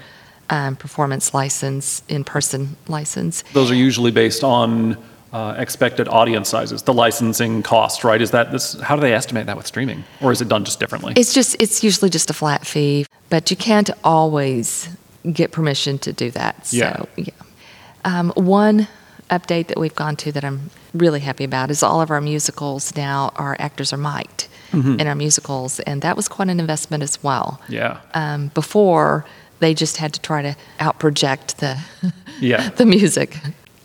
um, 0.51 0.75
performance 0.77 1.33
license, 1.33 2.03
in 2.09 2.25
person 2.25 2.77
license. 2.89 3.43
Those 3.53 3.71
are 3.71 3.77
usually 3.77 4.11
based 4.11 4.43
on 4.43 4.97
uh, 5.33 5.55
expected 5.59 6.09
audience 6.09 6.49
sizes, 6.49 6.83
the 6.83 6.93
licensing 6.95 7.63
cost, 7.63 8.03
right? 8.05 8.21
Is 8.21 8.31
that 8.33 8.51
this? 8.53 8.79
How 8.81 8.97
do 8.97 9.01
they 9.03 9.13
estimate 9.15 9.47
that 9.47 9.57
with 9.57 9.67
streaming, 9.67 10.05
or 10.21 10.33
is 10.33 10.41
it 10.41 10.49
done 10.49 10.65
just 10.65 10.81
differently? 10.81 11.13
It's 11.17 11.33
just, 11.33 11.57
it's 11.61 11.85
usually 11.85 12.11
just 12.11 12.31
a 12.31 12.35
flat 12.35 12.67
fee, 12.67 13.07
but 13.29 13.51
you 13.51 13.57
can't 13.57 13.91
always 14.03 14.89
get 15.33 15.53
permission 15.53 15.99
to 15.99 16.13
do 16.13 16.31
that. 16.33 16.67
So, 16.67 16.77
Yeah. 16.77 17.05
yeah. 17.17 17.31
Um, 18.05 18.31
one 18.35 18.89
update 19.31 19.69
that 19.69 19.79
we've 19.79 19.95
gone 19.95 20.17
to 20.17 20.33
that 20.33 20.45
I'm 20.45 20.71
really 20.95 21.21
happy 21.21 21.45
about 21.45 21.71
is 21.71 21.83
all 21.83 22.01
of 22.01 22.11
our 22.11 22.21
musicals 22.21 22.97
now, 22.97 23.31
our 23.37 23.57
actors 23.61 23.93
are 23.93 23.99
mic'd 23.99 24.49
Mm-hmm. 24.73 25.01
in 25.01 25.07
our 25.09 25.17
musicals, 25.17 25.81
and 25.81 26.01
that 26.03 26.17
was 26.17 26.29
quite 26.29 26.49
an 26.49 26.61
investment 26.61 27.03
as 27.03 27.21
well. 27.25 27.61
yeah, 27.69 27.99
Um, 28.15 28.53
before, 28.55 29.25
they 29.59 29.75
just 29.75 29.97
had 29.97 30.13
to 30.15 30.21
try 30.21 30.43
to 30.43 30.55
outproject 30.79 31.57
the, 31.57 31.77
yeah. 32.41 32.69
the 32.77 32.87
music. 32.87 33.37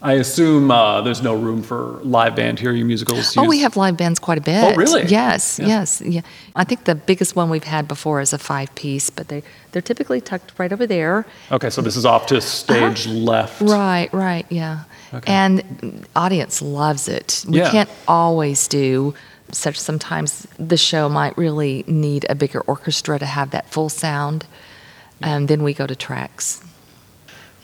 I 0.05 0.13
assume 0.13 0.69
uh, 0.69 1.01
there's 1.01 1.21
no 1.23 1.33
room 1.35 1.63
for 1.63 1.99
live 2.03 2.35
band 2.35 2.59
here. 2.59 2.71
Your 2.71 2.85
musicals. 2.85 3.35
Oh, 3.37 3.45
we 3.47 3.59
have 3.59 3.75
live 3.75 3.97
bands 3.97 4.19
quite 4.19 4.37
a 4.37 4.41
bit. 4.41 4.63
Oh, 4.63 4.75
really? 4.75 5.03
Yes, 5.05 5.57
Yeah. 5.59 5.67
yes, 5.67 6.01
yeah. 6.05 6.21
I 6.55 6.63
think 6.63 6.83
the 6.85 6.93
biggest 6.95 7.35
one 7.35 7.49
we've 7.49 7.63
had 7.63 7.87
before 7.87 8.21
is 8.21 8.31
a 8.33 8.37
five 8.37 8.73
piece, 8.75 9.09
but 9.09 9.27
they 9.29 9.41
they're 9.71 9.81
typically 9.81 10.21
tucked 10.21 10.53
right 10.59 10.71
over 10.71 10.85
there. 10.87 11.25
Okay, 11.51 11.69
so 11.69 11.81
this 11.81 11.95
is 11.95 12.05
off 12.05 12.27
to 12.27 12.39
stage 12.39 13.07
left. 13.07 13.61
Uh-huh. 13.61 13.73
Right, 13.73 14.13
right, 14.13 14.45
yeah. 14.49 14.83
Okay. 15.13 15.31
And 15.33 16.05
audience 16.15 16.61
loves 16.61 17.07
it. 17.07 17.43
We 17.47 17.57
Yeah. 17.59 17.71
can't 17.71 17.89
always 18.07 18.67
do 18.67 19.13
such. 19.51 19.77
Sometimes 19.79 20.45
the 20.59 20.77
show 20.77 21.09
might 21.09 21.37
really 21.37 21.83
need 21.87 22.25
a 22.29 22.35
bigger 22.35 22.61
orchestra 22.61 23.17
to 23.19 23.25
have 23.25 23.49
that 23.51 23.69
full 23.69 23.89
sound. 23.89 24.45
And 25.21 25.47
then 25.47 25.63
we 25.63 25.73
go 25.73 25.87
to 25.87 25.95
tracks. 25.95 26.61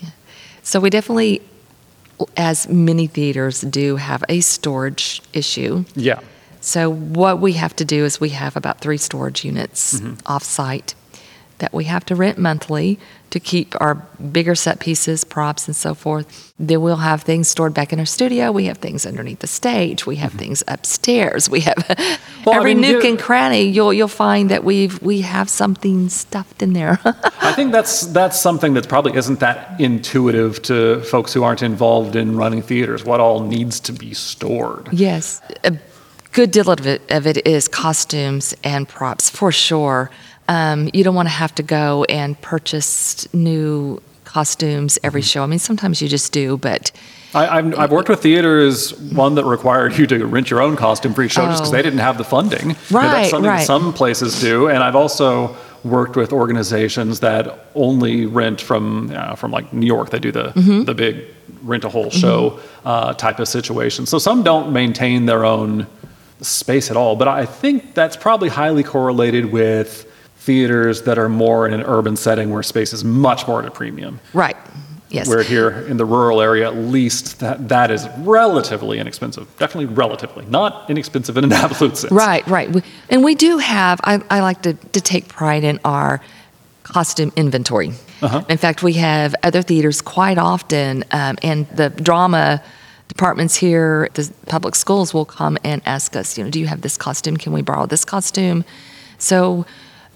Yeah. 0.02 0.10
So 0.64 0.80
we 0.80 0.90
definitely, 0.90 1.42
as 2.38 2.68
many 2.68 3.08
theaters 3.08 3.62
do, 3.62 3.96
have 3.96 4.24
a 4.30 4.42
storage 4.42 5.22
issue. 5.34 5.86
Yeah. 5.96 6.20
So 6.60 6.92
what 6.92 7.40
we 7.40 7.54
have 7.54 7.76
to 7.78 7.86
do 7.86 8.06
is 8.06 8.22
we 8.22 8.30
have 8.30 8.56
about 8.56 8.82
three 8.82 8.98
storage 8.98 9.44
units 9.44 10.00
mm-hmm. 10.00 10.16
off-site 10.26 10.94
that 11.62 11.74
we 11.74 11.86
have 11.86 12.06
to 12.06 12.16
rent 12.16 12.38
monthly 12.38 13.00
to 13.30 13.40
keep 13.40 13.74
our 13.80 13.96
bigger 14.32 14.56
set 14.56 14.80
pieces, 14.80 15.24
props, 15.24 15.68
and 15.68 15.76
so 15.76 15.94
forth. 15.94 16.54
Then 16.60 16.82
we'll 16.82 16.98
have 16.98 17.22
things 17.22 17.48
stored 17.48 17.74
back 17.74 17.94
in 17.94 18.00
our 18.00 18.06
studio. 18.06 18.52
We 18.52 18.66
have 18.66 18.80
things 18.80 19.06
underneath 19.06 19.40
the 19.40 19.48
stage. 19.48 20.06
We 20.06 20.18
have 20.18 20.32
mm-hmm. 20.32 20.40
things 20.40 20.64
upstairs. 20.68 21.50
We 21.50 21.62
have 21.62 21.78
Well, 22.46 22.56
I 22.56 22.58
every 22.58 22.76
mean, 22.76 22.82
nook 22.82 23.06
and 23.06 23.18
cranny. 23.18 23.64
You'll 23.64 23.94
you'll 23.94 24.08
find 24.08 24.50
that 24.50 24.64
we've 24.64 25.02
we 25.02 25.22
have 25.22 25.50
something 25.50 26.10
stuffed 26.10 26.62
in 26.62 26.74
there. 26.74 27.00
I 27.06 27.54
think 27.54 27.72
that's 27.72 28.08
that's 28.08 28.40
something 28.40 28.74
that 28.74 28.90
probably 28.90 29.16
isn't 29.16 29.40
that 29.40 29.80
intuitive 29.80 30.62
to 30.64 31.02
folks 31.04 31.34
who 31.34 31.44
aren't 31.44 31.64
involved 31.64 32.16
in 32.16 32.36
running 32.36 32.62
theaters. 32.62 33.06
What 33.06 33.20
all 33.20 33.40
needs 33.42 33.80
to 33.82 33.94
be 33.94 34.14
stored? 34.14 34.90
Yes, 34.92 35.42
a 35.64 35.78
good 36.32 36.52
deal 36.52 36.70
of 36.70 36.86
it, 36.86 37.02
of 37.12 37.28
it 37.28 37.46
is 37.46 37.68
costumes 37.68 38.56
and 38.64 38.88
props 38.88 39.30
for 39.30 39.52
sure. 39.52 40.10
Um, 40.48 40.90
you 40.94 41.04
don't 41.04 41.16
want 41.16 41.28
to 41.28 41.34
have 41.34 41.56
to 41.56 41.64
go 41.64 42.04
and 42.10 42.40
purchase 42.42 43.32
new 43.34 44.02
costumes 44.26 44.98
every 45.04 45.22
show. 45.22 45.44
I 45.44 45.46
mean, 45.46 45.60
sometimes 45.60 46.02
you 46.02 46.08
just 46.08 46.32
do, 46.34 46.58
but 46.58 46.92
I, 47.34 47.58
I've, 47.60 47.80
I've 47.80 47.92
worked 47.92 48.10
with 48.10 48.22
theaters, 48.22 48.98
one 49.00 49.36
that 49.36 49.46
required 49.46 49.98
you 49.98 50.06
to 50.08 50.26
rent 50.26 50.50
your 50.50 50.62
own 50.62 50.76
costume 50.76 51.14
for 51.14 51.22
each 51.24 51.34
show 51.34 51.46
just 51.46 51.60
because 51.62 51.70
Oh. 51.74 51.76
they 51.76 51.82
didn't 51.82 52.00
have 52.00 52.18
the 52.18 52.24
funding. 52.24 52.62
You 52.62 52.68
know, 52.68 52.76
Right, 52.92 53.12
that's 53.12 53.30
something 53.30 53.50
right. 53.50 53.66
some 53.66 53.94
places 53.94 54.40
do. 54.42 54.68
And 54.68 54.84
I've 54.84 54.96
also 54.96 55.56
worked 55.84 56.16
with 56.16 56.32
organizations 56.32 57.22
that 57.22 57.68
only 57.74 58.26
rent 58.26 58.62
from 58.62 59.12
uh, 59.16 59.36
from 59.36 59.52
like 59.52 59.72
New 59.74 59.88
York. 59.88 60.10
They 60.12 60.20
do 60.20 60.32
the 60.32 60.50
Mm-hmm. 60.52 60.84
the 60.84 60.94
big 60.94 61.24
rent 61.64 61.84
a 61.86 61.90
whole 61.90 62.10
show 62.10 62.60
uh, 62.86 63.14
type 63.14 63.40
of 63.40 63.48
situation. 63.48 64.06
So 64.06 64.18
some 64.20 64.44
don't 64.44 64.72
maintain 64.74 65.26
their 65.26 65.44
own 65.46 65.88
space 66.42 66.90
at 66.92 66.98
all. 66.98 67.16
But 67.16 67.28
I 67.28 67.46
think 67.46 67.94
that's 67.94 68.16
probably 68.18 68.50
highly 68.50 68.84
correlated 68.84 69.52
with 69.52 70.06
theaters 70.46 71.04
that 71.04 71.18
are 71.20 71.30
more 71.30 71.68
in 71.68 71.74
an 71.74 71.84
urban 71.84 72.16
setting 72.16 72.50
where 72.50 72.64
space 72.64 72.94
is 72.94 73.04
much 73.04 73.48
more 73.48 73.60
at 73.62 73.68
a 73.68 73.72
premium. 73.72 74.20
right, 74.34 74.58
yes. 75.10 75.28
Where 75.28 75.44
here 75.44 75.70
in 75.88 75.98
the 75.98 76.06
rural 76.06 76.42
area, 76.42 76.68
at 76.68 76.76
least 76.76 77.40
that, 77.42 77.70
that 77.70 77.92
is 77.92 78.08
relatively 78.20 78.98
inexpensive. 78.98 79.46
Definitely 79.60 79.94
relatively, 79.94 80.46
not 80.46 80.90
inexpensive 80.90 81.38
in 81.38 81.44
an 81.44 81.54
absolute 81.66 81.96
sense. 81.98 82.12
Right, 82.12 82.46
right. 82.48 82.70
We- 82.72 82.82
And 83.10 83.24
we 83.24 83.36
do 83.36 83.60
have, 83.60 84.00
I, 84.04 84.20
I 84.32 84.40
like 84.42 84.64
to, 84.64 84.74
to 84.74 85.02
take 85.02 85.28
pride 85.28 85.64
in 85.64 85.80
our 85.86 86.22
costume 86.84 87.32
inventory. 87.36 87.92
Uh-huh. 88.24 88.44
In 88.50 88.58
fact, 88.58 88.82
we 88.82 88.94
have 88.94 89.36
other 89.44 89.62
theaters 89.62 90.02
quite 90.02 90.40
often, 90.40 91.04
um, 91.12 91.38
and 91.44 91.68
the 91.70 91.90
drama 91.92 92.64
departments 93.08 93.56
here, 93.56 94.10
the 94.16 94.32
public 94.48 94.74
schools 94.76 95.14
will 95.14 95.26
come 95.26 95.58
and 95.64 95.82
ask 95.86 96.16
us, 96.16 96.36
you 96.38 96.44
know, 96.44 96.50
do 96.50 96.60
you 96.60 96.66
have 96.68 96.82
this 96.82 96.98
costume? 96.98 97.38
Can 97.38 97.54
we 97.54 97.62
borrow 97.62 97.86
this 97.86 98.06
costume? 98.06 98.64
So, 99.20 99.66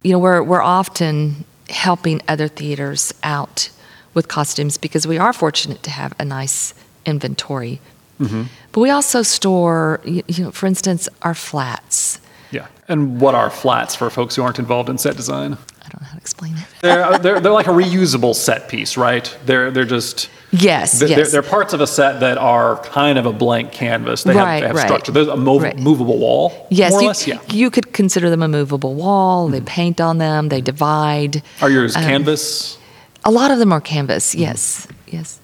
you 0.06 0.12
know, 0.12 0.20
we're, 0.20 0.44
we're 0.44 0.62
often 0.62 1.46
helping 1.68 2.22
other 2.28 2.48
theaters 2.48 3.12
out 3.24 3.72
with 4.14 4.28
costumes 4.28 4.78
because 4.78 5.08
we 5.08 5.18
are 5.18 5.34
fortunate 5.34 5.82
to 5.82 5.90
have 5.90 6.14
a 6.20 6.24
nice 6.24 6.76
inventory. 7.08 7.82
Mm-hmm. 8.20 8.44
But 8.72 8.82
we 8.82 8.92
also 8.92 9.24
store, 9.24 10.00
you, 10.06 10.22
you 10.28 10.44
know, 10.44 10.52
for 10.52 10.68
instance, 10.68 11.10
our 11.24 11.34
flats. 11.34 12.22
Yeah. 12.52 12.68
And 12.88 13.20
what 13.20 13.34
are 13.34 13.50
flats 13.50 13.96
for 13.96 14.12
folks 14.12 14.36
who 14.36 14.44
aren't 14.44 14.60
involved 14.60 14.90
in 14.90 15.00
set 15.00 15.18
design? 15.18 15.58
I 15.96 15.98
don't 15.98 16.02
know 16.02 16.08
how 16.08 16.16
to 16.16 16.22
explain 16.22 16.58
it. 16.58 16.66
They're, 16.82 17.04
uh, 17.06 17.18
they're, 17.18 17.40
they're 17.40 17.52
like 17.52 17.68
a 17.68 17.72
reusable 17.84 18.36
set 18.36 18.68
piece, 18.68 18.98
right? 18.98 19.38
They're, 19.46 19.72
they're 19.72 19.86
just. 19.86 20.30
Yes, 20.52 21.00
They're, 21.00 21.10
yes. 21.10 21.32
they're 21.32 21.42
parts 21.42 21.74
of 21.74 21.82
a 21.82 21.88
set 21.88 22.22
that 22.22 22.38
are 22.38 22.78
kind 22.84 23.18
of 23.18 23.26
a 23.26 23.34
blank 23.34 23.74
canvas. 23.74 24.24
They 24.24 24.34
have, 24.34 24.62
they 24.62 24.68
have 24.68 24.76
right. 24.76 24.86
structure. 24.86 25.12
There's 25.12 25.28
a 25.28 25.36
mov- 25.36 25.64
Right. 25.64 25.78
movable 25.78 26.18
wall. 26.18 26.68
Yes, 26.70 26.92
more 26.92 27.00
or 27.00 27.02
you, 27.04 27.08
less. 27.10 27.28
Yeah. 27.28 27.40
you 27.50 27.70
could 27.70 27.92
consider 27.92 28.30
them 28.30 28.42
a 28.42 28.48
movable 28.48 28.94
wall. 28.94 29.50
They 29.50 29.60
hmm. 29.60 29.66
paint 29.66 30.00
on 30.02 30.18
them. 30.18 30.50
They 30.50 30.62
divide. 30.62 31.44
Are 31.62 31.70
yours 31.70 31.96
Um, 31.96 32.04
canvas? 32.04 32.78
A 33.26 33.32
lot 33.32 33.52
of 33.52 33.60
them 33.60 33.74
are 33.74 33.82
canvas. 33.82 34.34
Hmm. 34.34 34.40
Yes, 34.40 34.88
yes. 35.08 35.40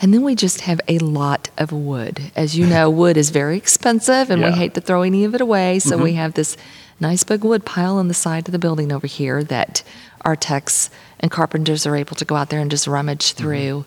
And 0.00 0.14
then 0.14 0.22
we 0.22 0.34
just 0.34 0.62
have 0.62 0.80
a 0.88 0.98
lot 0.98 1.50
of 1.58 1.72
wood. 1.72 2.32
As 2.34 2.56
you 2.56 2.66
know, 2.66 2.88
wood 2.88 3.18
is 3.18 3.30
very 3.30 3.58
expensive, 3.58 4.30
and 4.30 4.42
we 4.42 4.50
hate 4.50 4.72
to 4.74 4.80
throw 4.80 5.02
any 5.02 5.24
of 5.24 5.34
it 5.34 5.42
away. 5.42 5.78
So 5.78 5.98
we 5.98 6.10
mm-hmm. 6.10 6.18
have 6.18 6.34
this 6.34 6.56
nice 7.00 7.22
big 7.22 7.44
wood 7.44 7.66
pile 7.66 7.96
on 7.96 8.08
the 8.08 8.14
side 8.14 8.48
of 8.48 8.52
the 8.52 8.58
building 8.58 8.92
over 8.92 9.06
here 9.06 9.44
that 9.44 9.82
our 10.22 10.36
techs 10.36 10.90
and 11.18 11.30
carpenters 11.30 11.86
are 11.86 11.96
able 11.96 12.16
to 12.16 12.24
go 12.24 12.34
out 12.34 12.48
there 12.48 12.60
and 12.60 12.70
just 12.70 12.86
rummage 12.86 13.34
mm-hmm. 13.34 13.42
through. 13.42 13.84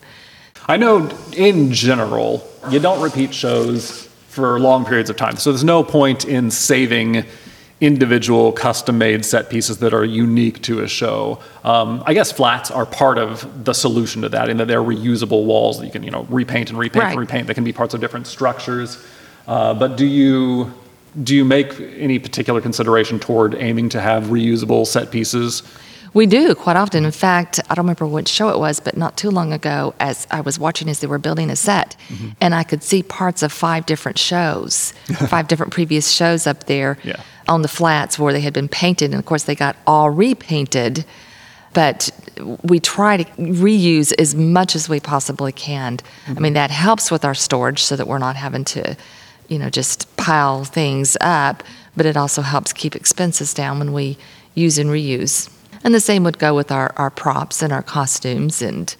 I 0.67 0.77
know 0.77 1.09
in 1.35 1.73
general, 1.73 2.47
you 2.69 2.79
don't 2.79 3.01
repeat 3.01 3.33
shows 3.33 4.07
for 4.27 4.59
long 4.59 4.85
periods 4.85 5.09
of 5.09 5.17
time. 5.17 5.37
So 5.37 5.51
there's 5.51 5.63
no 5.63 5.83
point 5.83 6.25
in 6.25 6.51
saving 6.51 7.25
individual 7.83 8.51
custom 8.53 8.97
made 8.97 9.25
set 9.25 9.49
pieces 9.49 9.77
that 9.79 9.93
are 9.93 10.05
unique 10.05 10.61
to 10.63 10.81
a 10.81 10.87
show. 10.87 11.39
Um, 11.63 12.01
I 12.05 12.13
guess 12.13 12.31
flats 12.31 12.71
are 12.71 12.85
part 12.85 13.17
of 13.17 13.65
the 13.65 13.73
solution 13.73 14.21
to 14.23 14.29
that 14.29 14.47
in 14.49 14.57
that 14.57 14.67
they're 14.67 14.81
reusable 14.81 15.43
walls 15.45 15.79
that 15.79 15.85
you 15.85 15.91
can, 15.91 16.03
you 16.03 16.11
know, 16.11 16.25
repaint 16.29 16.69
and 16.69 16.79
repaint 16.79 17.03
Right. 17.03 17.11
and 17.11 17.19
repaint. 17.19 17.47
They 17.47 17.53
can 17.53 17.65
be 17.65 17.73
parts 17.73 17.93
of 17.93 17.99
different 17.99 18.25
structures. 18.27 18.97
Uh, 19.47 19.73
but 19.73 19.97
do 19.97 20.05
you 20.05 20.73
do 21.23 21.35
you 21.35 21.45
make 21.45 21.79
any 21.97 22.17
particular 22.17 22.59
consideration 22.59 23.19
toward 23.19 23.53
aiming 23.55 23.89
to 23.89 24.01
have 24.01 24.23
reusable 24.25 24.87
set 24.87 25.11
pieces? 25.11 25.61
We 26.15 26.25
do 26.27 26.55
quite 26.55 26.75
often. 26.75 27.05
In 27.05 27.11
fact, 27.11 27.59
I 27.69 27.75
don't 27.75 27.85
remember 27.85 28.05
which 28.07 28.27
show 28.29 28.49
it 28.49 28.57
was, 28.59 28.79
but 28.79 28.95
not 28.97 29.15
too 29.17 29.29
long 29.31 29.51
ago, 29.53 29.93
as 29.99 30.25
I 30.31 30.41
was 30.41 30.57
watching 30.59 30.87
as 30.89 30.99
they 31.01 31.07
were 31.07 31.19
building 31.19 31.49
a 31.51 31.55
set, 31.55 31.95
Mm-hmm. 32.09 32.29
and 32.41 32.55
I 32.55 32.63
could 32.63 32.81
see 32.83 33.03
parts 33.03 33.43
of 33.43 33.51
five 33.51 33.85
different 33.85 34.17
shows, 34.19 34.91
five 35.27 35.47
different 35.47 35.71
previous 35.73 36.09
shows 36.11 36.47
up 36.47 36.65
there 36.65 36.97
Yeah. 37.03 37.17
On 37.47 37.61
the 37.61 37.67
flats 37.67 38.17
where 38.17 38.33
they 38.33 38.41
had 38.41 38.53
been 38.53 38.69
painted, 38.69 39.11
and 39.11 39.19
of 39.19 39.25
course 39.25 39.43
they 39.43 39.55
got 39.55 39.75
all 39.85 40.09
repainted. 40.09 41.05
But 41.73 42.11
we 42.61 42.79
try 42.79 43.17
to 43.17 43.23
reuse 43.41 44.13
as 44.19 44.35
much 44.35 44.75
as 44.75 44.87
we 44.87 44.99
possibly 44.99 45.51
can. 45.51 45.99
I 46.27 46.39
mean, 46.39 46.53
that 46.53 46.69
helps 46.69 47.09
with 47.09 47.25
our 47.25 47.33
storage 47.33 47.81
so 47.81 47.95
that 47.95 48.07
we're 48.07 48.19
not 48.19 48.35
having 48.35 48.63
to, 48.65 48.95
you 49.47 49.57
know, 49.57 49.71
just 49.71 50.15
pile 50.15 50.65
things 50.65 51.17
up. 51.19 51.63
But 51.97 52.05
it 52.05 52.15
also 52.15 52.41
helps 52.43 52.73
keep 52.73 52.95
expenses 52.95 53.53
down 53.53 53.79
when 53.79 53.91
we 53.91 54.17
use 54.53 54.77
and 54.77 54.89
reuse. 54.89 55.49
And 55.83 55.93
the 55.93 55.99
same 55.99 56.23
would 56.23 56.37
go 56.37 56.55
with 56.55 56.71
our, 56.71 56.93
our 56.95 57.09
props 57.09 57.61
and 57.61 57.73
our 57.73 57.83
costumes. 57.83 58.61
And 58.61 58.95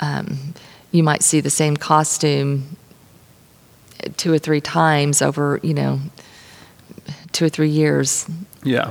um, 0.00 0.54
you 0.92 1.02
might 1.02 1.22
see 1.22 1.40
the 1.40 1.50
same 1.50 1.76
costume 1.76 2.76
two 4.16 4.32
or 4.32 4.38
three 4.38 4.60
times 4.60 5.22
over, 5.22 5.60
you 5.62 5.74
know, 5.74 6.00
two 7.32 7.44
or 7.46 7.48
three 7.48 7.68
years. 7.70 8.26
Yeah. 8.64 8.90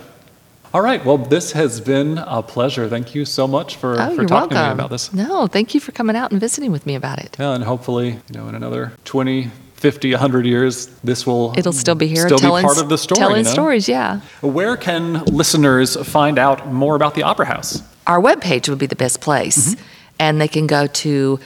All 0.73 0.81
right. 0.81 1.03
Well, 1.05 1.17
this 1.17 1.53
has 1.53 1.79
been 1.81 2.17
a 2.17 2.43
pleasure. 2.43 2.87
Thank 2.89 3.15
you 3.15 3.25
so 3.25 3.47
much 3.47 3.77
for, 3.77 3.93
Oh, 3.99 4.15
for 4.15 4.25
talking 4.25 4.29
welcome. 4.29 4.57
to 4.57 4.65
me 4.67 4.71
about 4.73 4.89
this. 4.89 5.13
No, 5.13 5.47
thank 5.47 5.73
you 5.73 5.79
for 5.79 5.91
coming 5.91 6.15
out 6.15 6.31
and 6.31 6.39
visiting 6.41 6.71
with 6.71 6.85
me 6.85 6.95
about 6.95 7.19
it. 7.19 7.35
Yeah, 7.39 7.53
and 7.55 7.63
hopefully, 7.63 8.07
you 8.29 8.37
know, 8.37 8.47
in 8.49 8.55
another 8.55 8.91
20, 9.05 9.49
50, 9.75 10.11
100 10.11 10.45
years, 10.45 10.87
this 11.03 11.25
will 11.25 11.53
It'll 11.57 11.71
still 11.71 11.95
be 11.95 12.07
here, 12.07 12.25
still 12.27 12.37
telling 12.37 12.63
be 12.63 12.67
part 12.67 12.79
of 12.79 12.89
the 12.89 12.97
story. 12.97 13.17
telling 13.19 13.37
you 13.37 13.43
know? 13.43 13.51
stories. 13.51 13.87
Yeah, 13.87 14.19
Where 14.41 14.75
can 14.75 15.23
listeners 15.25 15.95
find 16.05 16.37
out 16.37 16.67
more 16.71 16.95
about 16.95 17.15
the 17.15 17.23
Opera 17.23 17.45
House? 17.45 17.81
our 18.05 18.19
webpage 18.21 18.67
would 18.69 18.79
be 18.79 18.87
the 18.87 18.95
best 18.95 19.19
place, 19.21 19.75
Mm-hmm. 19.75 19.81
and 20.19 20.41
they 20.41 20.47
can 20.47 20.65
go 20.67 20.87
to 20.87 21.39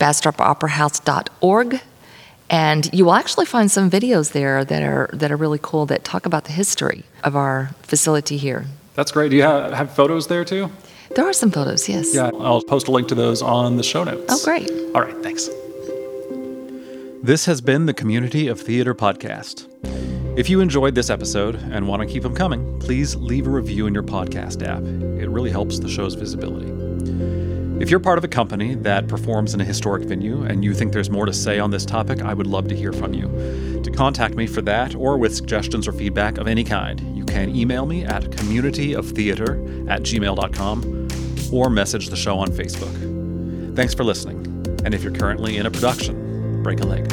bastropoperahouse.org, 0.00 1.80
and 2.50 2.88
you 2.92 3.04
will 3.04 3.14
actually 3.14 3.46
find 3.46 3.70
some 3.70 3.90
videos 3.90 4.32
there 4.32 4.64
that 4.64 4.82
are 4.82 5.10
that 5.12 5.30
are 5.30 5.36
really 5.36 5.58
cool 5.62 5.86
that 5.86 6.04
talk 6.04 6.26
about 6.26 6.44
the 6.44 6.52
history 6.52 7.04
of 7.24 7.36
our 7.36 7.70
facility 7.82 8.36
here. 8.36 8.66
That's 8.94 9.12
great. 9.12 9.30
Do 9.30 9.36
you 9.36 9.42
have, 9.42 9.72
have 9.72 9.94
photos 9.94 10.26
there 10.26 10.44
too? 10.44 10.70
There 11.14 11.26
are 11.26 11.32
some 11.32 11.50
photos, 11.50 11.88
yes. 11.88 12.14
Yeah, 12.14 12.30
I'll 12.40 12.62
post 12.62 12.88
a 12.88 12.90
link 12.90 13.08
to 13.08 13.14
those 13.14 13.42
on 13.42 13.76
the 13.76 13.82
show 13.82 14.04
notes. 14.04 14.24
Oh, 14.28 14.44
great. 14.44 14.70
All 14.94 15.02
right, 15.02 15.16
thanks. 15.22 15.48
This 17.22 17.44
has 17.46 17.60
been 17.60 17.86
the 17.86 17.94
Community 17.94 18.48
of 18.48 18.60
Theater 18.60 18.94
podcast. 18.94 19.66
If 20.38 20.50
you 20.50 20.60
enjoyed 20.60 20.94
this 20.94 21.08
episode 21.08 21.54
and 21.56 21.88
want 21.88 22.02
to 22.02 22.06
keep 22.06 22.22
them 22.22 22.34
coming, 22.34 22.78
please 22.78 23.16
leave 23.16 23.46
a 23.46 23.50
review 23.50 23.86
in 23.86 23.94
your 23.94 24.02
podcast 24.02 24.66
app. 24.66 24.82
It 25.20 25.28
really 25.28 25.50
helps 25.50 25.78
the 25.78 25.88
show's 25.88 26.14
visibility. 26.14 26.70
If 27.78 27.90
you're 27.90 28.00
part 28.00 28.16
of 28.16 28.24
a 28.24 28.28
company 28.28 28.74
that 28.76 29.06
performs 29.06 29.52
in 29.52 29.60
a 29.60 29.64
historic 29.64 30.04
venue 30.04 30.44
and 30.44 30.64
you 30.64 30.72
think 30.72 30.94
there's 30.94 31.10
more 31.10 31.26
to 31.26 31.32
say 31.32 31.58
on 31.58 31.70
this 31.70 31.84
topic, 31.84 32.22
I 32.22 32.32
would 32.32 32.46
love 32.46 32.68
to 32.68 32.74
hear 32.74 32.90
from 32.90 33.12
you. 33.12 33.82
To 33.82 33.90
contact 33.90 34.34
me 34.34 34.46
for 34.46 34.62
that 34.62 34.94
or 34.94 35.18
with 35.18 35.36
suggestions 35.36 35.86
or 35.86 35.92
feedback 35.92 36.38
of 36.38 36.48
any 36.48 36.64
kind, 36.64 37.00
you 37.14 37.26
can 37.26 37.54
email 37.54 37.84
me 37.84 38.02
at 38.02 38.22
communityoftheater 38.22 39.90
at 39.90 40.00
gmail.com 40.00 41.08
or 41.52 41.68
message 41.68 42.08
the 42.08 42.16
show 42.16 42.38
on 42.38 42.48
Facebook. 42.48 43.76
Thanks 43.76 43.92
for 43.92 44.04
listening. 44.04 44.38
And 44.86 44.94
if 44.94 45.02
you're 45.02 45.12
currently 45.12 45.58
in 45.58 45.66
a 45.66 45.70
production, 45.70 46.62
break 46.62 46.80
a 46.80 46.86
leg. 46.86 47.12